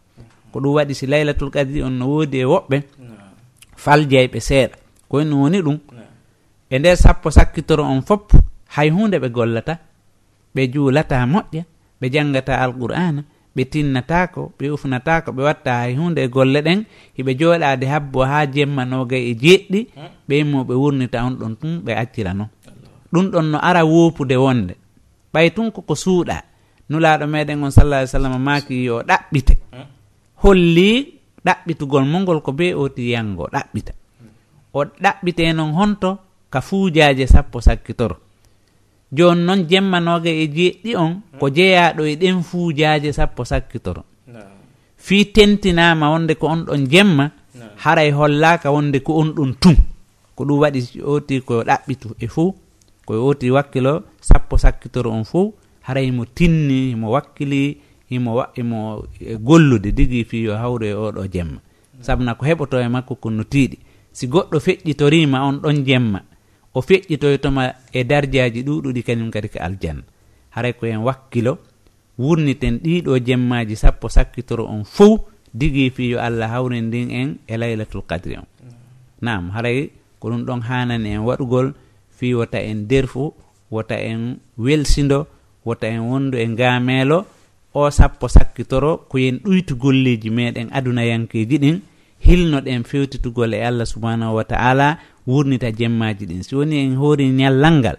Ko 0.51 0.59
ɗum 0.59 0.73
waɗi 0.75 0.93
si 0.93 1.05
laylatul 1.07 1.49
kadi 1.51 1.81
on 1.83 1.91
no 1.99 2.05
woodi 2.07 2.37
e 2.39 2.45
woɓɓe 2.45 2.77
faljeyɓe 3.83 4.39
seeɗa. 4.39 4.75
Koyno 5.09 5.35
woni 5.41 5.61
ɗum 5.61 5.77
e 6.69 6.79
nder 6.79 6.97
sappo 6.97 7.31
sakkitoro 7.31 7.83
on 7.83 8.01
fopp 8.01 8.31
hay 8.75 8.89
hunde 8.89 9.15
ɓe 9.19 9.29
gollata 9.31 9.79
ɓe 10.55 10.61
juulata 10.73 11.25
moƴƴa 11.25 11.63
ɓe 12.01 12.05
janngata 12.13 12.53
alqur'ana 12.63 13.23
ɓe 13.55 13.63
tinnatako 13.71 14.51
ɓe 14.57 14.65
ufnatako 14.75 15.31
ɓe 15.31 15.41
watta 15.43 15.71
hay 15.81 15.95
hunde 15.95 16.19
e 16.23 16.27
golle 16.27 16.61
ɗen 16.61 16.79
hiɓe 17.17 17.31
jooɗade 17.39 17.85
habbo 17.93 18.19
ha 18.23 18.45
jemmanoga 18.53 19.17
e 19.17 19.33
jeɗɗi 19.43 19.79
ɓe 20.27 20.43
mo 20.43 20.63
ɓe 20.63 20.73
wurnita 20.81 21.25
on 21.25 21.35
ɗon 21.39 21.55
tun 21.59 21.73
ɓe 21.85 21.91
accira 21.91 22.31
accirano 22.31 22.45
ɗum 23.11 23.31
ɗon 23.31 23.45
no 23.51 23.57
ara 23.59 23.83
wopude 23.85 24.35
wonde. 24.35 24.73
Ɓay 25.33 25.49
tun 25.55 25.71
koko 25.71 25.95
suuɗa. 25.95 26.43
Nulaɗo 26.89 27.27
meɗen 27.27 27.63
on 27.63 27.71
sallah 27.71 28.07
sallam 28.07 28.41
maki 28.41 28.83
yo 28.83 29.03
ɗaɓɓite. 29.03 29.53
Holli 30.43 31.19
ɗaɓɓitugol 31.45 32.05
mo 32.05 32.19
ngol 32.19 32.41
ko 32.41 32.51
be 32.51 32.73
oti 32.73 33.11
yango 33.11 33.47
ɗaɓɓita. 33.51 33.91
O 34.73 34.85
ɗaɓɓite 34.85 35.53
noon 35.53 35.73
honto 35.73 36.17
ka 36.49 36.61
fuujaje 36.61 37.27
sappo 37.27 37.61
sakkitoro. 37.61 38.15
joni 39.11 39.43
noon 39.45 39.67
jemmanoga 39.69 40.29
e 40.29 40.47
jeeɗɗi 40.47 40.95
on 40.95 41.11
hmm. 41.13 41.39
ko 41.39 41.49
jeeyaɗo 41.49 42.03
e 42.07 42.15
ɗen 42.15 42.41
fuujaaje 42.43 43.11
sappo 43.13 43.43
sakkitoro. 43.45 44.03
Fi 44.97 45.25
tentinama 45.25 46.09
wonde 46.11 46.35
ko 46.35 46.47
on 46.47 46.63
ɗon 46.65 46.87
jemma 46.91 47.31
haray 47.83 48.11
hollaka 48.11 48.71
wonde 48.71 48.99
ko 49.03 49.13
on 49.19 49.33
ɗon 49.35 49.53
tum. 49.59 49.75
Ko 50.35 50.43
ɗum 50.45 50.59
waɗi 50.59 51.01
oti 51.03 51.41
ko 51.41 51.63
ɗaɓɓitu 51.63 52.15
e 52.19 52.27
fuu 52.27 52.55
koye 53.05 53.19
oti 53.19 53.51
wakkilo 53.51 54.03
sappo 54.21 54.57
sakkitoro 54.57 55.11
on 55.11 55.23
fuu 55.25 55.53
haray 55.81 56.11
mo 56.11 56.25
tinni 56.25 56.89
himo 56.91 57.11
wakkili 57.11 57.77
himo 58.09 58.45
e 59.19 59.35
gollude 59.35 59.91
digi 59.91 60.23
fi 60.23 60.43
yo 60.43 60.53
hawru 60.55 60.85
e 60.85 60.93
oɗo 60.93 61.27
jemma. 61.33 61.59
Hmm. 61.59 62.03
Sabuna 62.03 62.35
ko 62.35 62.45
heɓoto 62.45 62.79
e 62.79 62.87
makko 62.87 63.15
ko 63.15 63.29
no 63.29 63.43
tiiɗi 63.43 63.77
si 64.13 64.27
goɗɗo 64.27 64.57
feƴƴitorima 64.59 65.41
on 65.43 65.59
ɗon 65.59 65.83
jemma. 65.85 66.21
o 66.73 66.81
feƴƴitoytoma 66.81 67.73
e 67.93 68.03
dardiaji 68.03 68.63
ɗuɗuɗi 68.63 69.03
kañum 69.03 69.31
kadi 69.31 69.49
ko 69.49 69.59
aljanna. 69.59 70.03
Haray 70.51 70.73
ko 70.73 70.85
hen 70.85 71.03
wakkilo 71.03 71.57
wurniten 72.17 72.79
ɗiɗo 72.83 73.19
jemmaji 73.25 73.75
sappo 73.75 74.09
sakkitoro 74.09 74.65
on 74.65 74.83
fof 74.83 75.19
digui 75.53 75.89
fi 75.89 76.09
yo 76.11 76.19
allah 76.19 76.49
hawren 76.49 76.87
ndin 76.87 77.11
en 77.11 77.29
e 77.47 77.57
laylatul 77.57 78.03
qadri 78.07 78.37
on. 78.37 78.47
Nam 79.21 79.49
haray 79.51 79.89
ko 80.19 80.29
ɗum 80.29 80.45
ɗon 80.45 80.61
hanani 80.61 81.09
en 81.09 81.23
waɗugol 81.27 81.73
fi 82.09 82.33
wota 82.33 82.59
en 82.61 82.87
derfu 82.87 83.33
wota 83.71 83.95
en 83.95 84.39
welsido 84.57 85.27
wota 85.65 85.87
en 85.87 85.99
wondu 85.99 86.37
e 86.37 86.45
gameelo 86.55 87.25
o 87.73 87.89
sappo 87.91 88.27
sakkitoro 88.27 89.07
ko 89.09 89.17
yen 89.17 89.39
ɗuytu 89.43 89.75
golleji 89.75 90.29
meɗen 90.29 90.67
adunayankeji 90.71 91.57
ɗin 91.57 91.77
hilnoɗen 92.19 92.83
fewtitugol 92.83 93.53
e 93.53 93.63
allah 93.65 93.85
subhanahu 93.85 94.35
wa 94.35 94.43
taala 94.43 94.99
wurnita 95.31 95.71
jemmaji 95.71 96.25
ɗin. 96.29 96.41
Si 96.43 96.55
woni 96.55 96.75
en 96.83 96.95
hoori 96.95 97.25
ñallal 97.39 97.75
ngal 97.79 97.97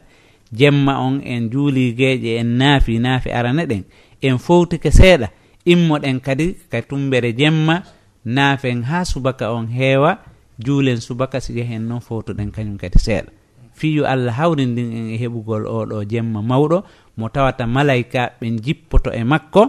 jemma 0.59 0.99
on 1.01 1.21
en 1.25 1.51
juuli 1.51 1.93
gueeƴe 1.99 2.39
en 2.41 2.57
naafi 2.59 2.99
naafi 2.99 3.31
arana 3.31 3.65
ɗen 3.71 3.83
en 4.21 4.39
fowtike 4.39 4.91
seeɗa 4.91 5.29
immoɗen 5.73 6.21
kadi 6.21 6.47
ka 6.71 6.83
tumbere 6.83 7.33
jemma 7.33 7.83
naafen 8.25 8.83
ha 8.85 9.05
subaka 9.05 9.53
on 9.53 9.67
heewa 9.69 10.19
juulen 10.59 11.01
subaka 11.01 11.41
si 11.41 11.53
yehen 11.59 11.89
noon 11.89 12.01
fowtuɗen 12.01 12.51
kañum 12.55 12.77
kadi 12.79 12.99
seeɗa. 12.99 13.31
Fiyu 13.75 14.05
allah 14.05 14.33
hawrindin 14.37 14.93
en 14.93 15.07
e 15.11 15.17
heɓugol 15.17 15.65
oɗo 15.67 16.05
jemma 16.05 16.43
mawɗo 16.43 16.85
mo 17.17 17.29
tawata 17.29 17.67
malayka 17.67 18.31
ɓen 18.41 18.61
jippoto 18.65 19.11
e 19.13 19.25
makko 19.25 19.63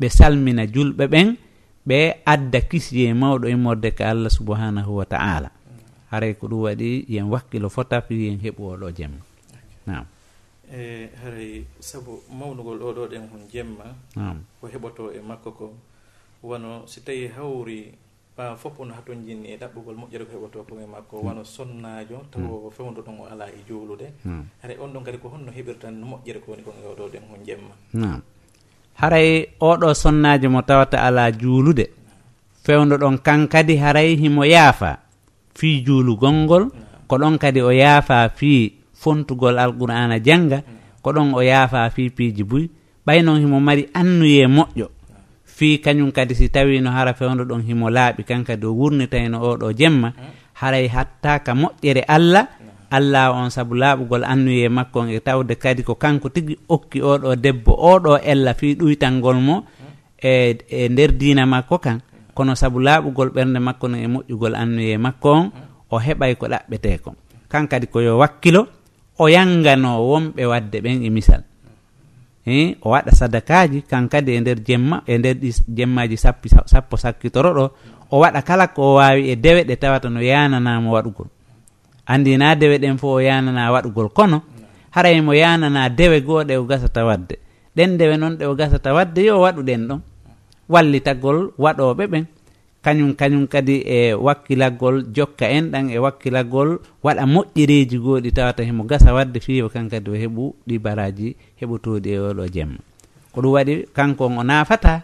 ɓe 0.00 0.06
salmina 0.08 0.64
julɓe 0.66 1.04
ɓen 1.10 1.36
ɓe 1.88 1.98
adda 2.24 2.60
kisiye 2.70 3.14
mawɗo 3.14 3.48
e 3.48 3.50
immorde 3.50 3.90
ka 3.90 4.04
allah 4.10 4.30
subhanahu 4.30 4.96
wa 4.96 5.04
ta'ala. 5.04 5.50
haray 6.10 6.34
ko 6.34 6.46
ɗum 6.48 6.60
waɗi 6.66 7.04
yen 7.08 7.26
wakkilo 7.32 7.68
fota 7.68 8.00
fi 8.00 8.14
yen 8.26 8.38
heɓu 8.40 8.62
oɗo 8.74 8.88
jemma. 8.96 9.20
Nam 9.86 10.04
e 10.68 11.08
haray 11.24 11.64
sabu 11.80 12.20
mawnugol 12.28 12.76
oɗo 12.82 13.08
ɗen 13.08 13.24
hon 13.32 13.42
jemma 13.52 13.88
nam 14.16 14.44
ko 14.60 14.68
heɓoto 14.68 15.12
e 15.16 15.20
makko 15.24 15.50
ko 15.56 15.66
wono 16.44 16.84
si 16.86 17.00
tawi 17.00 17.28
hawri 17.32 17.92
ɓawa 18.36 18.56
fof 18.56 18.76
ono 18.80 18.92
haton 18.94 19.24
jinni 19.26 19.48
e 19.48 19.56
ɗaɓɓugol 19.56 19.96
moƴƴere 19.96 20.24
ko 20.28 20.32
heɓoto 20.36 20.58
ko 20.68 20.72
e 20.76 20.86
makko 20.86 21.14
hmm. 21.18 21.26
wono 21.26 21.42
sonnajo 21.44 22.18
taw 22.30 22.70
fewdo 22.70 23.00
ɗon 23.02 23.16
o 23.20 23.24
ala 23.26 23.48
e 23.48 23.64
juulude. 23.66 24.12
Hmm. 24.22 24.44
Haray 24.62 24.76
on 24.78 24.92
ɗon 24.92 25.04
kadi 25.04 25.18
ko 25.18 25.28
honno 25.32 25.50
heɓirtan 25.50 25.90
no 25.96 26.06
moƴƴere 26.06 26.38
ko 26.44 26.52
woni 26.52 26.62
kon 26.62 26.76
e 26.76 26.86
oɗo 26.86 27.04
ɗen 27.10 27.24
hon 27.32 27.40
jemma. 27.48 27.74
Nam 27.94 28.20
haray 29.00 29.48
oɗo 29.60 29.94
sonnajo 29.94 30.50
mo 30.52 30.60
tawata 30.62 31.00
ala 31.00 31.32
juulude 31.32 31.88
fewdo 32.62 32.96
ɗon 33.00 33.18
kan 33.24 33.48
kadi 33.48 33.76
haray 33.80 34.16
himo 34.20 34.44
yaafa. 34.44 35.07
fi 35.58 35.82
juulu 35.82 36.14
gongol 36.16 36.70
ko 37.10 37.14
ɗon 37.18 37.34
kadi 37.38 37.60
o 37.60 37.70
yaafa 37.74 38.30
fi 38.30 38.72
fontugol 38.94 39.58
alqur'ana 39.58 40.18
janga 40.22 40.62
ko 41.02 41.10
ɗon 41.12 41.34
o 41.34 41.40
yaafa 41.42 41.90
fi 41.90 42.10
piiji 42.10 42.44
buy. 42.44 42.64
Ɓay 43.06 43.22
noon 43.24 43.40
himo 43.40 43.58
mari 43.60 43.88
annuye 43.94 44.46
moƴƴo. 44.46 44.86
Fi 45.44 45.78
kañum 45.82 46.12
kadi 46.12 46.34
si 46.34 46.48
tawino 46.48 46.90
hara 46.90 47.14
fewndo 47.14 47.44
ɗon 47.44 47.62
himo 47.66 47.90
laaɓi 47.90 48.22
kankadi 48.24 48.66
o 48.66 48.72
wurnitayno 48.78 49.38
oɗo 49.42 49.72
jemma 49.72 50.12
haray 50.60 50.86
hatta 50.88 51.38
ka 51.40 51.52
moƴƴere 51.54 52.04
allah 52.06 52.46
allah 52.90 53.32
on 53.34 53.50
saabu 53.50 53.74
laaɓugol 53.74 54.24
annuye 54.24 54.68
makko 54.68 55.00
on 55.00 55.08
e 55.10 55.20
tawde 55.20 55.54
kadi 55.58 55.82
ko 55.82 55.94
kanko 55.94 56.28
tigi 56.28 56.56
okki 56.68 57.00
oɗo 57.02 57.36
debbo 57.36 57.72
oɗo 57.72 58.20
ella 58.22 58.54
fi 58.54 58.74
ɗuytalngol 58.74 59.38
mo 59.40 59.64
e 60.22 60.56
e 60.70 60.88
nder 60.88 61.12
dina 61.12 61.46
makko 61.46 61.78
kan. 61.78 61.98
kono 62.38 62.54
sabu 62.54 62.78
laaɓugol 62.78 63.34
ɓernde 63.34 63.58
makko 63.58 63.88
no 63.90 63.96
e 63.98 64.06
moƴƴugol 64.06 64.54
annuye 64.54 64.94
makko 64.98 65.28
on 65.34 65.50
o 65.90 65.98
heɓay 65.98 66.38
ko 66.38 66.46
ɗaɓɓete 66.46 66.98
ko. 67.02 67.10
Kan 67.50 67.66
kadi 67.66 67.86
ko 67.90 67.98
wakkilo 68.22 68.62
o 69.18 69.26
yangano 69.26 69.98
wonɓe 70.06 70.42
wadde 70.46 70.78
ɓen 70.80 71.02
e 71.02 71.10
misal. 71.10 71.42
I 72.46 72.76
o 72.80 72.90
waɗa 72.94 73.10
sadakaji 73.10 73.82
kan 73.90 74.06
kadi 74.08 74.32
e 74.38 74.40
nder 74.40 74.58
jemma 74.62 75.02
e 75.06 75.18
nder 75.18 75.34
ɗi 75.34 75.50
jemmaji 75.76 76.16
sappi 76.16 76.48
sappo 76.48 76.96
sakkitoro 76.96 77.50
ɗo 77.58 77.64
o 78.10 78.16
waɗa 78.22 78.40
kala 78.46 78.68
ko 78.68 78.82
o 78.82 78.94
wawi 79.02 79.30
e 79.32 79.36
dewe 79.36 79.64
ɗe 79.66 79.76
tawata 79.76 80.08
no 80.08 80.20
yananamo 80.22 80.94
waɗugol. 80.94 81.26
Andi 82.06 82.36
na 82.38 82.54
dewe 82.54 82.78
ɗen 82.78 82.96
fo 82.98 83.18
o 83.18 83.20
yanana 83.20 83.72
waɗugol 83.72 84.08
kono 84.14 84.42
haray 84.94 85.20
mo 85.20 85.32
yanana 85.34 85.88
dewe 85.90 86.20
goɗe 86.22 86.56
o 86.56 86.64
gasata 86.64 87.04
wadde. 87.04 87.36
Ɗen 87.76 87.98
dewe 87.98 88.16
noon 88.16 88.36
ɗe 88.38 88.46
o 88.46 88.54
gasata 88.54 88.94
wadde 88.94 89.18
yo 89.26 89.40
waɗuɗen 89.42 89.82
ɗon. 89.88 90.00
wallitagol 90.68 91.52
waɗoɓe 91.58 92.04
ɓen. 92.12 92.24
Kañum 92.84 93.14
kañum 93.14 93.46
kadi 93.46 93.82
e 93.82 94.14
wakkilagol 94.14 94.96
jokka 95.14 95.46
en 95.50 95.70
ɗan 95.72 95.90
e 95.90 95.98
wakkilagol 95.98 96.78
waɗa 97.02 97.24
moƴƴereji 97.26 97.98
goɗi 97.98 98.30
tawata 98.32 98.62
hemo 98.62 98.84
gasa 98.84 99.12
wadde 99.14 99.40
fiwa 99.40 99.68
kankadi 99.68 100.10
o 100.10 100.14
heɓu 100.14 100.54
ɗi 100.66 100.78
baraji 100.78 101.36
heɓotoɗi 101.60 102.08
e 102.08 102.18
oɗo 102.18 102.44
jemma. 102.54 102.78
Ko 103.32 103.40
ɗum 103.42 103.52
waɗi 103.52 103.74
kanko 103.92 104.24
o 104.26 104.42
nafata 104.42 105.02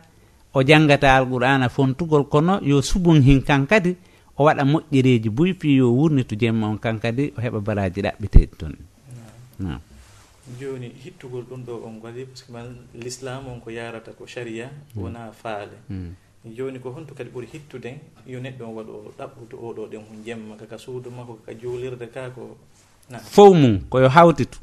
o 0.55 0.63
janggata 0.63 1.17
alqur'ana 1.17 1.69
fontugol 1.69 2.25
kono 2.31 2.61
yo 2.63 2.81
subun 2.81 3.21
hin 3.23 3.43
kankadi 3.43 3.97
o 4.39 4.45
waɗa 4.47 4.63
moƴƴereji 4.65 5.29
buy 5.31 5.53
fi 5.59 5.77
yo 5.77 5.91
wurnitu 5.91 6.37
jemma 6.39 6.69
on 6.69 6.79
kankadi 6.79 7.33
o 7.37 7.41
heɓa 7.41 7.61
baraji 7.61 8.01
ɗaɓɓiteɗi 8.03 8.57
toon 8.59 8.75
no 9.59 9.79
joni 10.61 10.89
hittugol 11.05 11.45
ɗum 11.49 11.65
ɗo 11.65 11.73
on 11.87 12.01
waɗi 12.03 12.25
par 12.27 12.37
ce 12.37 12.45
que 12.45 12.53
man 12.53 12.77
l'islam 12.95 13.47
on 13.49 13.61
ko 13.61 13.71
yarata 13.71 14.13
ko 14.13 14.27
sharia 14.27 14.71
mm. 14.95 15.03
wona 15.03 15.33
faale. 15.33 15.77
Mm. 15.89 16.13
Joni 16.57 16.79
ko 16.79 16.91
honto 16.91 17.15
kadi 17.15 17.31
ɓuuri 17.31 17.47
hittude 17.53 17.99
yo 18.27 18.41
neɗɗo 18.41 18.63
on 18.65 18.75
waɗo 18.77 18.93
ɗaɓɓuto 19.19 19.57
oɗo 19.57 19.87
ɗen 19.91 20.01
hum 20.09 20.23
jemma 20.25 20.57
kaka 20.57 20.79
suudu 20.79 21.11
makko 21.11 21.35
kaka 21.35 21.55
juulirde 21.61 22.07
ka 22.13 22.31
ko 22.31 22.57
fof 23.23 23.55
mum 23.57 23.81
koyo 23.89 24.09
hawtitu. 24.09 24.59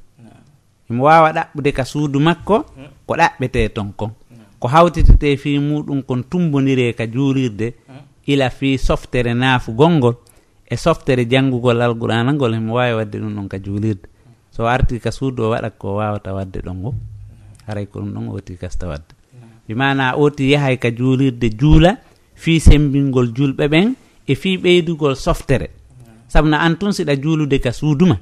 Imo 0.89 1.03
wawa 1.03 1.31
ɗaɓɓude 1.31 1.71
ka 1.73 1.85
suudu 1.85 2.19
makko 2.19 2.65
mm. 2.77 2.85
ko 3.07 3.13
ɗaɓɓete 3.15 3.69
ton 3.73 3.91
kon. 3.97 4.11
Ko 4.59 4.67
hawtitete 4.67 5.37
fi 5.37 5.57
muɗum 5.59 6.03
kon 6.03 6.21
tumbodire 6.23 6.93
ka 6.93 7.07
juulirde 7.07 7.73
ila 8.27 8.49
fi 8.49 8.77
softere 8.77 9.33
naafu 9.33 9.73
gongol 9.73 10.15
e 10.69 10.77
softere 10.77 11.25
janngugol 11.25 11.81
alqur'ana 11.81 12.33
ngol 12.33 12.53
himo 12.53 12.73
wawi 12.75 12.93
wadde 12.93 13.17
ɗum 13.17 13.33
ɗon 13.35 13.47
ka 13.47 13.57
juulirde. 13.57 14.10
so 14.61 14.69
arti 14.69 15.01
ka 15.01 15.09
suudu 15.09 15.49
o 15.49 15.49
waɗa 15.49 15.73
ko 15.73 15.97
wawata 15.97 16.37
wadde 16.37 16.61
ɗon 16.61 16.77
go 16.85 16.93
haray 17.65 17.89
ko 17.89 17.97
ɗum 17.99 18.13
ɗon 18.13 18.29
oti 18.29 18.53
kasta 18.61 18.85
wadde. 18.85 19.17
Bimana 19.65 20.13
oti 20.13 20.53
yahay 20.53 20.77
ka 20.77 20.93
juulirde 20.93 21.49
juula 21.57 21.97
fi 22.37 22.59
sembingol 22.61 23.33
julɓe 23.33 23.65
ɓen 23.65 23.95
e 24.27 24.35
fi 24.37 24.57
ɓeydugol 24.61 25.15
softere. 25.17 25.73
Sabu 26.29 26.45
sabna 26.53 26.61
an 26.61 26.77
tun 26.77 26.93
siɗa 26.93 27.17
juulude 27.17 27.57
ka 27.57 27.71
suuduma 27.73 28.19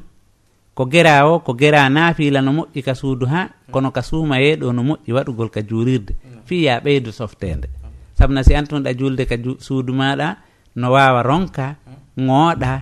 ko 0.74 0.88
gera 0.88 1.27
o 1.27 1.43
ko 1.43 1.51
gera 1.60 1.89
naafiila 1.89 2.39
no 2.41 2.51
moƴƴi 2.63 2.81
ka 2.88 2.96
suudu 2.96 3.25
ha 3.27 3.50
kono 3.72 3.91
ka 3.91 4.01
suuma 4.01 4.39
yeeɗo 4.39 4.72
no 4.72 4.81
moƴƴi 4.84 5.12
waɗugol 5.12 5.50
ka 5.51 5.60
juulirde. 5.62 6.15
Fi 6.48 6.63
ya 6.63 6.79
ɓeydu 6.79 7.12
softede 7.12 7.67
sabu 8.15 8.31
sabna 8.31 8.43
si 8.43 8.55
an 8.55 8.63
tun 8.63 8.79
ɗa 8.84 8.96
juulde 8.96 9.27
ka 9.27 9.36
suudu 9.60 9.91
maɗa 9.93 10.38
no 10.75 10.88
wawa 10.96 11.19
ronka 11.24 11.75
ŋooɗa 12.15 12.81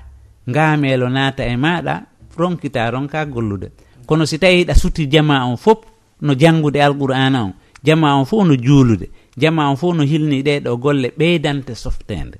ngameelo 0.50 1.10
naata 1.10 1.42
e 1.46 1.58
maɗa 1.58 2.17
ronkita 2.38 2.92
ronka 2.92 3.26
gollude. 3.26 3.72
Kono 4.06 4.26
si 4.26 4.38
tawi 4.40 4.64
ɗa 4.66 4.74
suti 4.76 5.08
jama 5.12 5.46
on 5.46 5.58
fof 5.58 5.80
no 6.22 6.34
janngude 6.34 6.78
alqur'ana 6.82 7.44
on 7.44 7.54
jama 7.84 8.16
on 8.20 8.26
fof 8.26 8.46
no 8.48 8.56
juulude 8.56 9.10
jama 9.38 9.70
on 9.70 9.76
fof 9.76 9.96
no 9.96 10.04
hilni 10.04 10.42
ɗe 10.44 10.60
ɗo 10.66 10.78
golle 10.78 11.08
ɓeydante 11.18 11.76
softede 11.76 12.38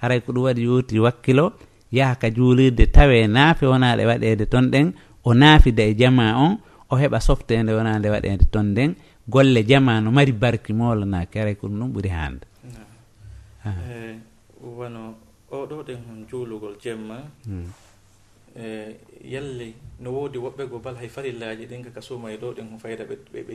haray 0.00 0.20
ko 0.20 0.32
ɗum 0.32 0.42
waɗi 0.44 0.62
yowti 0.64 0.98
wakkilo 0.98 1.52
yaha 1.92 2.14
ka 2.20 2.30
juulirde 2.30 2.86
tawe 2.92 3.26
naafe 3.26 3.66
wona 3.66 3.96
ɗe 3.96 4.04
waɗede 4.06 4.46
ton 4.52 4.66
ɗen 4.72 4.92
o 5.24 5.34
naafida 5.34 5.82
e 5.84 5.94
jama 5.94 6.34
on 6.36 6.58
o 6.90 6.96
heɓa 6.96 7.20
softede 7.20 7.70
wona 7.72 7.98
nde 7.98 8.08
waɗede 8.10 8.44
ton 8.50 8.66
nden 8.72 8.94
golle 9.28 9.62
jama 9.64 10.00
no 10.00 10.10
mari 10.10 10.32
barki 10.32 10.72
molanaki 10.72 11.38
haray 11.38 11.54
ko 11.54 11.66
ɗum 11.68 11.78
ɗum 11.80 11.90
ɓuuri 11.94 12.08
hande 12.10 12.44
eh, 13.66 14.14
wono 14.62 15.14
oɗo 15.50 15.82
ɗen 15.86 15.98
hon 16.06 16.26
juulugol 16.30 16.74
jemma. 16.82 17.16
Hmm. 17.46 17.66
E, 18.56 18.96
yalle 19.24 19.74
no 20.00 20.10
woodi 20.12 20.38
woɓɓe 20.38 20.64
go 20.70 20.78
bal 20.78 20.96
hay 20.96 21.08
farillaji 21.08 21.66
ɗin 21.66 21.82
kaka 21.84 22.00
kasuma 22.00 22.32
e 22.32 22.36
ɗo 22.36 22.54
ɗen 22.56 22.68
ho 22.72 22.78
fayda 22.78 23.04
ɓe 23.04 23.54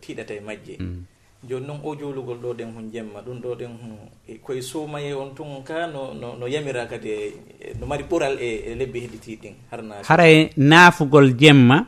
tiiɗata 0.00 0.34
e 0.34 0.40
majje. 0.40 0.76
Mm. 0.80 1.04
Joni 1.48 1.66
noon 1.66 1.80
o 1.84 1.94
juulugol 1.96 2.38
ɗo 2.42 2.54
ɗen 2.58 2.74
hon 2.74 2.90
jemma 2.92 3.20
ɗum 3.24 3.40
ɗo 3.40 3.54
ɗen 3.56 3.72
hon 3.80 3.96
e 4.28 4.34
koye 4.44 4.60
suumaye 4.62 5.14
on 5.14 5.34
tun 5.34 5.62
ka 5.64 5.86
no 5.86 6.12
no 6.14 6.46
yamira 6.46 6.86
kadi 6.86 7.08
e, 7.10 7.74
no 7.80 7.86
mari 7.86 8.04
ɓural 8.04 8.36
e 8.40 8.74
lebbi 8.74 9.00
hedditii 9.00 9.54
harna 9.70 10.02
haray 10.04 10.50
naafugol 10.56 11.32
jemma 11.38 11.86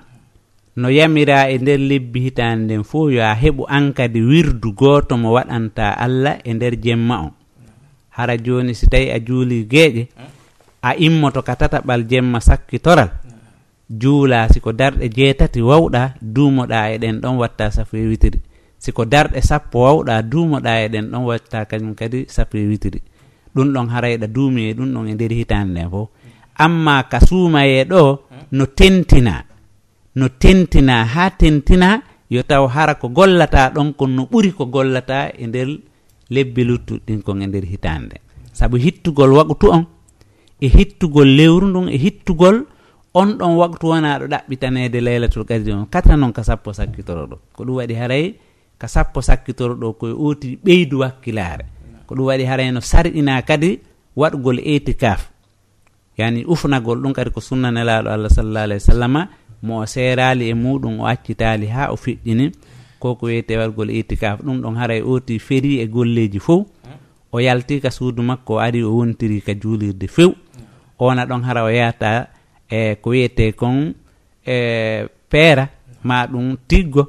no 0.77 0.89
yamira 0.89 1.51
e 1.53 1.59
nder 1.59 1.79
lebbi 1.79 2.21
hitande 2.21 2.65
nden 2.65 2.85
fof 2.85 3.13
yo 3.13 3.21
a 3.23 3.35
heɓu 3.35 3.67
an 3.69 3.93
kadi 3.93 4.21
wirdu 4.23 4.73
gooto 4.73 5.17
mo 5.21 5.33
waɗanta 5.37 5.93
allah 6.05 6.39
e 6.45 6.53
nder 6.55 6.75
jemma 6.81 7.17
on 7.29 7.33
hara 8.17 8.37
joni 8.39 8.75
si 8.75 8.87
tawi 8.87 9.11
a 9.13 9.19
juuli 9.21 9.65
geeƴe 9.69 10.09
mm. 10.17 10.32
a 10.83 10.91
immoto 10.97 11.43
ka 11.43 11.55
tataɓal 11.57 12.03
jemma 12.11 12.41
sakkitoral 12.41 13.11
juula 14.01 14.49
siko 14.53 14.73
darɗe 14.73 15.09
jeetati 15.17 15.61
wawɗa 15.63 16.03
duumoɗa 16.35 16.79
e 16.95 16.99
ɗen 16.99 17.21
ɗon 17.23 17.37
watta 17.41 17.71
safoye 17.71 18.07
witiri. 18.11 18.41
Siko 18.79 19.05
darɗe 19.05 19.41
sappo 19.43 19.79
wawɗa 19.87 20.23
duumoɗa 20.31 20.73
e 20.85 20.89
ɗen 20.93 21.07
ɗon 21.13 21.25
watta 21.29 21.65
kañum 21.71 21.95
kadi 21.95 22.27
safoye 22.29 22.67
witiri. 22.71 23.01
Ɗum 23.55 23.69
ɗon 23.75 23.87
harayɗa 23.93 24.27
duumi 24.35 24.61
e 24.71 24.75
ɗum 24.75 24.89
ɗon 24.95 25.09
e 25.09 25.15
nder 25.15 25.33
hitande 25.33 25.71
nden 25.73 25.91
fof. 25.91 26.09
Amma 26.65 27.03
ka 27.11 27.19
suumaye 27.21 27.85
ɗo 27.85 28.19
no 28.53 28.65
tentina 28.67 29.45
no 30.15 30.29
tentina 30.29 31.05
ha 31.05 31.31
tentina 31.31 32.03
yo 32.31 32.43
taw 32.43 32.67
hara 32.69 32.95
ko 32.95 33.09
gollata 33.09 33.71
ɗon 33.75 33.93
kon 33.97 34.09
no 34.17 34.23
ɓuri 34.31 34.53
ko 34.53 34.67
gollata 34.67 35.33
e 35.39 35.47
nder 35.47 35.69
lebbi 36.31 36.65
luttuɗi 36.65 37.01
ɗin 37.07 37.23
kon 37.23 37.43
e 37.43 37.47
nder 37.47 37.65
hitande 37.65 38.17
saabu 38.53 38.77
hittugol 38.77 39.33
waɓutu 39.39 39.67
on 39.77 39.85
e 40.63 40.69
hettugol 40.71 41.27
lewru 41.27 41.67
ndun 41.67 41.89
e 41.91 41.99
hettugol 41.99 42.57
on 43.15 43.35
ɗon 43.39 43.57
waktu 43.59 43.87
wona 43.87 44.19
ɗo 44.19 44.27
ɗaɓɓitanede 44.33 44.99
laylatul 45.01 45.45
kadri 45.45 45.73
on. 45.73 45.87
Kata 45.91 46.17
noon 46.17 46.33
ka 46.33 46.43
sappo 46.45 46.73
sakkitoro 46.73 47.27
ɗo. 47.27 47.37
Ko 47.53 47.65
ɗum 47.65 47.77
waɗi 47.83 47.95
haray 47.95 48.35
ka 48.79 48.87
sappo 48.89 49.21
sakkitoro 49.21 49.75
ɗo 49.75 49.93
koye 49.99 50.15
oti 50.15 50.59
ɓeydu 50.65 50.99
wakkilare 51.03 51.65
ko 52.07 52.15
ɗum 52.15 52.27
waɗi 52.31 52.45
haray 52.45 52.71
no 52.71 52.81
sarɗina 52.81 53.43
kadi 53.43 53.81
waɗgol 54.17 54.59
etikaf. 54.63 55.31
Yani 56.19 56.45
ufnagol 56.47 57.03
ɗum 57.03 57.13
kadi 57.13 57.31
ko 57.31 57.41
sunnanelaɗo 57.41 58.09
allah 58.09 58.31
sallallah 58.31 58.63
alayhi 58.63 58.83
wa 58.87 58.93
sallama 58.93 59.29
mo 59.63 59.81
o 59.83 59.87
seerali 59.87 60.49
e 60.49 60.55
muɗum 60.55 61.01
o 61.01 61.07
accitali 61.07 61.67
ha 61.67 61.91
o 61.93 61.97
fiɗɗini. 61.97 62.53
Koko 62.99 63.27
wiyete 63.27 63.59
waɗgol 63.59 63.91
etikaf 63.91 64.41
ɗum 64.41 64.63
ɗon 64.63 64.77
haray 64.79 65.03
oti 65.03 65.39
feri 65.39 65.81
e 65.83 65.87
golleji 65.87 66.39
fof 66.39 66.67
o 67.33 67.41
yalti 67.41 67.81
ka 67.81 67.91
suudu 67.91 68.23
makko 68.23 68.55
o 68.55 68.59
ari 68.61 68.85
o 68.85 68.93
wontiri 68.93 69.41
ka 69.41 69.55
juulirde 69.55 70.07
few 70.07 70.37
wona 71.07 71.25
ɗon 71.27 71.43
hara 71.45 71.65
o 71.65 71.71
yeyata 71.71 72.27
e 72.71 72.95
ko 73.03 73.11
wiyete 73.11 73.53
kon 73.53 73.95
e 74.47 74.57
peera 75.31 75.69
ma 76.05 76.27
ɗum 76.27 76.57
tiggo. 76.69 77.05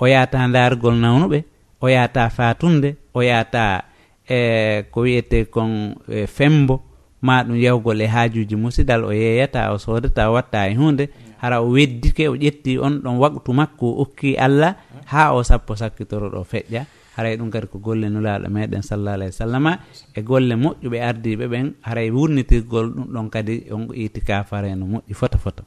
O 0.00 0.06
yata 0.06 0.46
ndaargol 0.46 0.94
nawnuɓe 0.94 1.44
o 1.80 1.88
yata 1.88 2.30
fatunde 2.30 2.96
o 3.14 3.20
yata 3.22 3.84
e 4.28 4.82
ko 4.90 5.00
wiyete 5.00 5.44
kon 5.50 5.94
e 6.08 6.26
fembo. 6.26 6.82
Ma 7.20 7.42
ɗum 7.42 7.56
yawgol 7.58 8.00
e 8.00 8.06
haajuji 8.06 8.56
musidal 8.56 9.04
o 9.04 9.12
yeeyata 9.12 9.72
o 9.72 9.78
sodata 9.78 10.30
o 10.30 10.34
watta 10.34 10.68
e 10.70 10.74
hunde 10.74 11.08
hara 11.42 11.60
o 11.62 11.70
weddike 11.70 12.28
o 12.28 12.36
ƴetti 12.36 12.78
on 12.78 13.00
ɗon 13.02 13.18
waktu 13.18 13.52
makko 13.52 13.86
o 13.86 14.02
okki 14.02 14.36
allah 14.38 14.76
ha 15.06 15.34
o 15.34 15.42
sappo 15.42 15.74
sakkitoro 15.76 16.30
ɗo 16.30 16.44
feƴƴa. 16.44 16.84
haray 17.18 17.36
ɗum 17.36 17.50
kadi 17.50 17.66
ko 17.66 17.78
golle 17.78 18.06
nulaɗo 18.08 18.46
meɗen 18.48 18.82
sallah 18.82 19.14
alah 19.18 19.26
w 19.26 19.32
sallama 19.32 19.72
e 20.14 20.20
golle 20.22 20.54
moƴƴuɓe 20.54 20.98
ardiɓe 21.08 21.44
ɓen 21.52 21.66
haray 21.82 22.10
wurnitirgol 22.10 22.86
ɗum 22.94 23.06
ɗon 23.14 23.26
kadi 23.30 23.54
on 23.74 23.88
itikaf 23.94 24.50
haray 24.54 24.74
no 24.78 24.86
moƴƴi 24.86 25.14
fota 25.14 25.38
fota. 25.38 25.62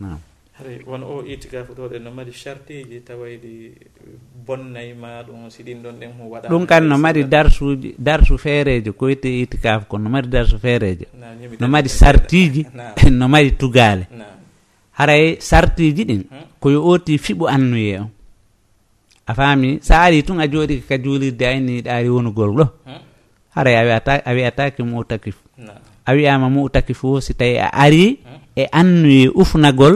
Nam 0.00 0.18
haray 0.58 0.80
won 0.86 1.02
o 1.02 1.22
itikaf 1.22 1.68
ɗo 1.76 1.88
ɗen 1.90 2.02
no 2.02 2.10
mari 2.10 2.32
chartiji 2.32 3.00
tawayɗi 3.06 3.52
bonnayi 4.46 4.94
ma 4.94 5.22
ɗum 5.22 5.48
si 5.50 5.62
ɗin 5.62 5.78
ɗon 5.82 5.94
ɗen 6.00 6.10
hum 6.18 6.26
waɗa 6.30 6.48
ɗum 6.48 6.66
kadi 6.66 6.86
no 6.88 6.98
mari 6.98 7.24
darsuji 7.24 7.94
darsu 7.98 8.36
feerejo 8.38 8.92
koyte 8.92 9.30
itikaf 9.42 9.86
ko 9.88 9.96
no 9.98 10.10
mari 10.10 10.26
darsu 10.28 10.58
feerejo 10.58 11.06
no 11.60 11.68
mari 11.68 11.88
sartiji 11.88 12.66
no 13.10 13.28
mari 13.28 13.52
tugale 13.52 14.06
haray 14.98 15.36
sartiji 15.40 16.04
ɗin 16.04 16.22
hmm? 16.28 16.46
koyo 16.60 16.82
oti 16.84 17.16
fiɓu 17.18 17.46
annuye 17.48 17.98
on. 18.00 18.10
a 19.30 19.34
faami 19.38 19.78
sa 19.86 20.02
ari 20.06 20.22
tun 20.26 20.40
a 20.42 20.46
jooɗi 20.52 20.76
ka 20.88 20.94
juulirde 20.98 21.44
ayni 21.46 21.82
ɗaari 21.86 22.08
wonugol 22.14 22.50
ɗo. 22.58 22.64
Haray 23.54 23.76
a 23.80 23.82
wiyata 23.86 24.12
a 24.28 24.30
wiyatake 24.36 24.82
mutakif 24.82 25.36
a 26.06 26.10
wiyama 26.14 26.48
mutakifu 26.50 27.20
si 27.20 27.34
tawi 27.34 27.58
a 27.58 27.68
ari 27.84 28.18
e 28.56 28.64
annuye 28.72 29.28
ufnagol 29.42 29.94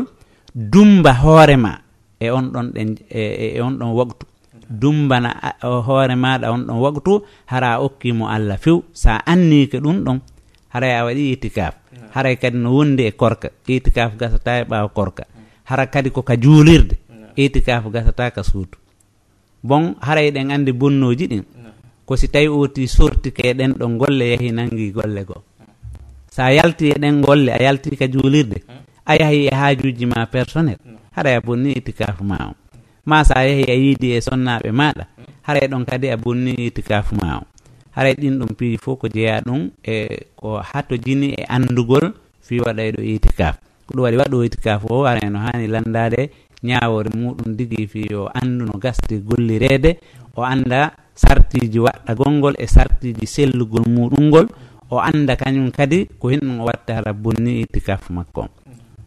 dumba 0.54 1.12
hoorema 1.22 1.72
e 2.20 2.30
on 2.30 2.46
ɗon 2.54 2.66
ɗen 2.74 2.88
e, 3.10 3.20
e, 3.20 3.46
e 3.56 3.60
on 3.60 3.74
ɗon 3.78 3.90
waktu 3.98 4.26
dumbana 4.80 5.30
hoore 5.86 6.14
maɗa 6.24 6.46
on 6.54 6.62
ɗon 6.66 6.78
waktu 6.84 7.12
hara 7.46 7.78
okkimo 7.86 8.28
allah 8.28 8.58
few 8.58 8.82
sa 8.92 9.18
annike 9.26 9.78
ɗum 9.84 9.96
ɗon 10.06 10.18
haray 10.72 10.92
a 10.98 11.04
waɗi 11.06 11.32
itikaf 11.34 11.74
haray 12.14 12.36
kadi 12.36 12.58
no 12.58 12.70
wondi 12.76 13.02
e 13.06 13.12
korka 13.12 13.48
itikaf 13.66 14.16
gasata 14.16 14.60
e 14.60 14.64
ɓaaw 14.64 14.88
korka. 14.94 15.24
Hara 15.64 15.86
kadi 15.86 16.10
koka 16.10 16.36
juulirde 16.36 16.94
itikaf 17.36 17.84
gasata 17.94 18.30
ka 18.30 18.42
suudu 18.42 18.76
bon 19.64 19.96
haray 20.06 20.28
ɗen 20.30 20.52
andi 20.52 20.72
bonnoji 20.72 21.26
ɗin. 21.32 21.44
Ko 22.06 22.16
si 22.20 22.28
tawi 22.28 22.48
oti 22.48 22.84
sortike 22.86 23.56
ɗen 23.58 23.72
ɗo 23.80 23.86
golle 23.98 24.24
yahi 24.36 24.52
nangi 24.52 24.92
golle 24.92 25.24
goo 25.24 25.42
sa 26.34 26.50
yalti 26.50 26.90
e 26.90 26.98
ɗen 26.98 27.22
golle 27.22 27.50
a 27.54 27.62
yalti 27.62 27.96
ka 27.96 28.06
juulirde. 28.10 28.58
Hmm. 28.66 28.82
A 29.06 29.12
yahi 29.16 29.46
e 29.46 29.54
haajuji 29.54 30.06
ma 30.06 30.26
personnel. 30.26 30.76
Haray 31.16 31.36
a 31.36 31.40
bonni 31.40 31.72
itikafu 31.78 32.24
ma 32.24 32.50
o. 32.50 32.54
Ma 33.06 33.22
sa 33.24 33.46
yahi 33.46 33.64
a 33.70 33.74
yiidi 33.74 34.12
e 34.12 34.20
sonnaɓe 34.20 34.70
maɗa 34.74 35.04
hmm. 35.16 35.24
haray 35.46 35.66
ɗon 35.70 35.84
kadi 35.86 36.08
a 36.10 36.16
bonni 36.16 36.52
itikafu 36.68 37.14
ma 37.14 37.38
o. 37.38 37.44
Haray 37.96 38.14
ɗin 38.18 38.38
ɗum 38.40 38.50
piiji 38.58 38.78
fof 38.82 38.98
ko 38.98 39.06
jeeya 39.08 39.40
ɗum 39.46 39.70
e 39.86 40.26
ko 40.36 40.58
hatto 40.58 40.96
jini 40.96 41.28
e 41.38 41.44
andugol 41.48 42.12
fi 42.42 42.58
waɗayɗo 42.60 43.00
itikaf 43.14 43.54
ko 43.86 43.90
ɗum 43.94 44.02
waɗi 44.04 44.16
waɗo 44.18 44.36
itikaf 44.44 44.82
o 44.90 45.04
ara 45.06 45.20
eno 45.22 45.38
hani 45.38 45.66
landade 45.70 46.30
ñawore 46.64 47.10
muɗum 47.12 47.52
digui 47.56 47.86
fi 47.86 48.00
yo 48.10 48.28
andu 48.32 48.64
no 48.64 48.80
gasde 48.80 49.20
gollirede 49.20 50.00
o 50.34 50.40
anda 50.42 50.96
sartiji 51.14 51.78
waɗɗa 51.78 52.12
golngol 52.16 52.54
e 52.58 52.66
sartiji 52.66 53.26
sellugol 53.28 53.84
muɗum 53.86 54.24
ngol 54.32 54.46
o 54.90 54.96
anda 54.98 55.36
kañum 55.36 55.68
kadi 55.70 56.08
ko 56.18 56.32
hinɗum 56.32 56.60
o 56.60 56.64
watta 56.64 56.94
hara 56.96 57.12
bonni 57.12 57.62
itikaf 57.64 58.10
makko. 58.10 58.48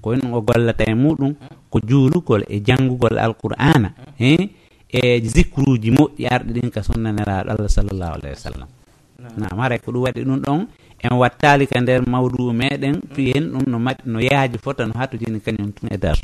Ko 0.02 0.14
hinɗum 0.14 0.34
o 0.38 0.42
gollata 0.42 0.84
e 0.86 0.94
muɗum 0.94 1.34
ko 1.70 1.78
juulugol 1.84 2.46
e 2.48 2.62
janngugol 2.62 3.18
alqur'ana 3.18 3.90
e 4.20 4.54
e 4.88 5.20
zicruji 5.20 5.92
moƴƴi 5.92 6.24
arɗe 6.30 6.52
ɗin 6.54 6.70
ka 6.72 6.82
sunnaneraɗo 6.86 7.50
allah 7.52 7.70
sallllahu 7.70 8.14
alayhi 8.22 8.36
wa 8.38 8.44
sallam. 8.46 8.70
Nam 9.38 9.58
hara 9.60 9.76
ko 9.82 9.92
ɗum 9.92 10.02
waɗi 10.06 10.22
ɗum 10.24 10.40
ɗon 10.46 10.62
en 11.06 11.14
wattali 11.22 11.68
ka 11.68 11.80
nder 11.82 12.02
mawdu 12.10 12.54
meɗen 12.54 13.02
fi 13.14 13.34
hen 13.34 13.46
ɗum 13.54 13.64
no 13.68 13.78
maɗ 13.80 13.98
no 14.06 14.20
yaaji 14.20 14.58
fota 14.58 14.86
no 14.86 14.94
hattojini 15.00 15.40
kañum 15.40 15.72
tun 15.74 15.90
e 15.92 15.98
dar 15.98 16.18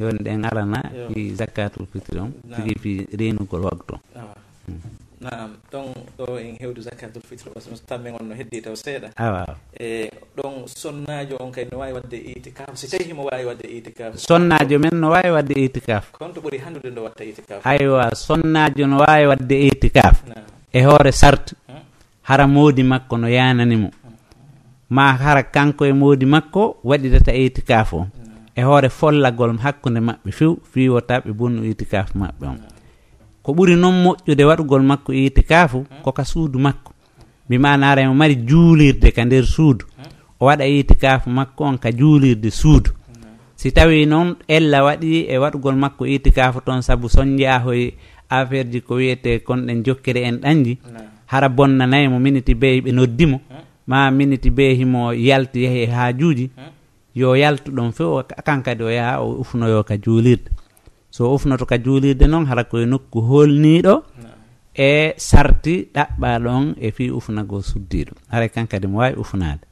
yoni 0.00 0.18
ɗen 0.18 0.44
arana 0.44 0.80
fi 1.12 1.34
zakatul 1.34 1.86
fitri 1.92 2.18
on 2.20 2.32
tigi 2.54 2.74
fi 2.82 2.92
renugol 3.18 3.62
wagtu 3.68 3.94
naam. 5.20 5.50
Ɗon 5.72 5.86
ɗo 6.18 6.38
en 6.38 6.56
hewdu 6.60 6.80
zakatul 6.82 7.22
fitre 7.22 7.50
parce 7.52 7.68
so 7.70 7.82
tamme 7.86 8.10
on 8.14 8.28
no 8.28 8.34
heddi 8.34 8.62
taw 8.62 8.74
seeɗa. 8.74 9.10
Awa. 9.16 9.56
E 9.74 10.10
ɗon 10.36 10.66
sonnajo 10.66 11.36
on 11.40 11.50
kadi 11.50 11.70
no 11.72 11.78
wawi 11.78 11.92
wadde 11.92 12.16
itikaf. 12.16 12.76
Si 12.76 12.88
tawi 12.88 13.04
himo 13.04 13.24
wawi 13.24 13.44
wadde 13.44 13.66
itikaf? 13.66 14.14
Sonnajo 14.16 14.78
men 14.78 15.00
no 15.00 15.10
wawi 15.10 15.30
wadde 15.30 15.54
itikaf. 15.54 16.12
Konto 16.12 16.40
ɓuuri 16.40 16.58
handude 16.58 16.90
ndo 16.90 17.02
watta 17.02 17.24
itikaf? 17.24 17.66
Aywa 17.66 18.14
sonnajo 18.14 18.86
no 18.86 18.98
wawi 18.98 19.26
wadde 19.26 19.56
itikaf. 19.66 20.22
E 20.72 20.82
hoore 20.82 21.12
sarti 21.12 21.54
hara 22.28 22.46
moodi 22.46 22.82
makko 22.82 23.16
no 23.18 23.28
yananimo 23.28 23.90
ma 24.90 25.12
hara 25.12 25.42
kanko 25.42 25.86
e 25.86 25.92
moodi 25.92 26.26
makko 26.26 26.76
waɗidata 26.84 27.32
itikaf 27.34 27.92
o 27.92 28.06
e 28.58 28.62
hoore 28.62 28.88
follagol 28.88 29.56
hakkunde 29.58 30.00
maɓɓe 30.00 30.30
few 30.32 30.56
fiwota 30.72 31.20
ɓe 31.24 31.32
bonno 31.32 31.64
itikaf 31.64 32.14
maɓɓe 32.14 32.44
on. 32.46 32.58
Ko 33.42 33.52
ɓuri 33.52 33.76
noon 33.76 33.94
moƴƴude 34.04 34.44
waɗugol 34.44 34.82
makko 34.82 35.12
itikafu 35.12 35.86
koka 36.02 36.24
suudu 36.24 36.58
makko. 36.58 36.92
Bimanara 37.48 38.08
mo 38.08 38.14
mari 38.14 38.36
juulirde 38.36 39.10
ka 39.12 39.24
nder 39.24 39.44
suudu. 39.46 39.86
O 40.40 40.46
waɗa 40.46 40.66
itikafu 40.66 41.30
makko 41.30 41.64
on 41.64 41.78
ka 41.78 41.90
juulirde 41.92 42.50
suudu. 42.50 42.90
Si 43.56 43.72
tawi 43.72 44.06
noon 44.06 44.36
ella 44.48 44.82
waɗi 44.84 45.26
e 45.30 45.38
waɗugol 45.38 45.76
makko 45.76 46.06
itikafu 46.06 46.60
toon 46.60 46.82
saabu 46.82 47.08
soñjahoye 47.08 47.94
affaire 48.28 48.68
ji 48.70 48.80
ko 48.80 48.94
wiyete 48.94 49.38
konɗen 49.46 49.82
jokkere 49.84 50.20
en 50.28 50.36
ɗanji. 50.42 50.78
hara 51.28 51.48
bonnanayi 51.48 52.08
mo 52.08 52.18
miniti 52.18 52.54
beyi 52.54 52.80
ɓe 52.84 52.90
noddimo 52.92 53.38
ma 53.86 54.10
miniti 54.10 54.50
beyi 54.50 54.74
himo 54.80 55.12
yalti 55.12 55.62
yehe 55.64 55.86
haajuuji 55.86 56.50
yo 57.14 57.36
yaltu 57.36 57.70
ɗon 57.76 57.92
fof 57.92 58.26
kankadi 58.46 58.82
o 58.84 58.90
yaha 58.90 59.20
o 59.20 59.40
ufnoyo 59.42 59.84
ka 59.84 59.96
juulirde. 59.96 60.50
So 61.10 61.34
ufnoto 61.34 61.66
ka 61.66 61.78
juulirde 61.78 62.26
noon 62.28 62.46
hara 62.46 62.64
koye 62.64 62.86
nokku 62.86 63.18
holniɗo 63.20 63.94
e 64.74 65.14
sarti 65.16 65.88
ɗaɓɓa 65.94 66.30
ɗon 66.44 66.64
e 66.80 66.90
fi 66.90 67.10
ufnago 67.10 67.62
suddiɗo 67.62 68.12
haray 68.30 68.46
e 68.46 68.54
kankadi 68.54 68.86
mo 68.86 68.98
wawi 68.98 69.14
ufnade 69.16 69.62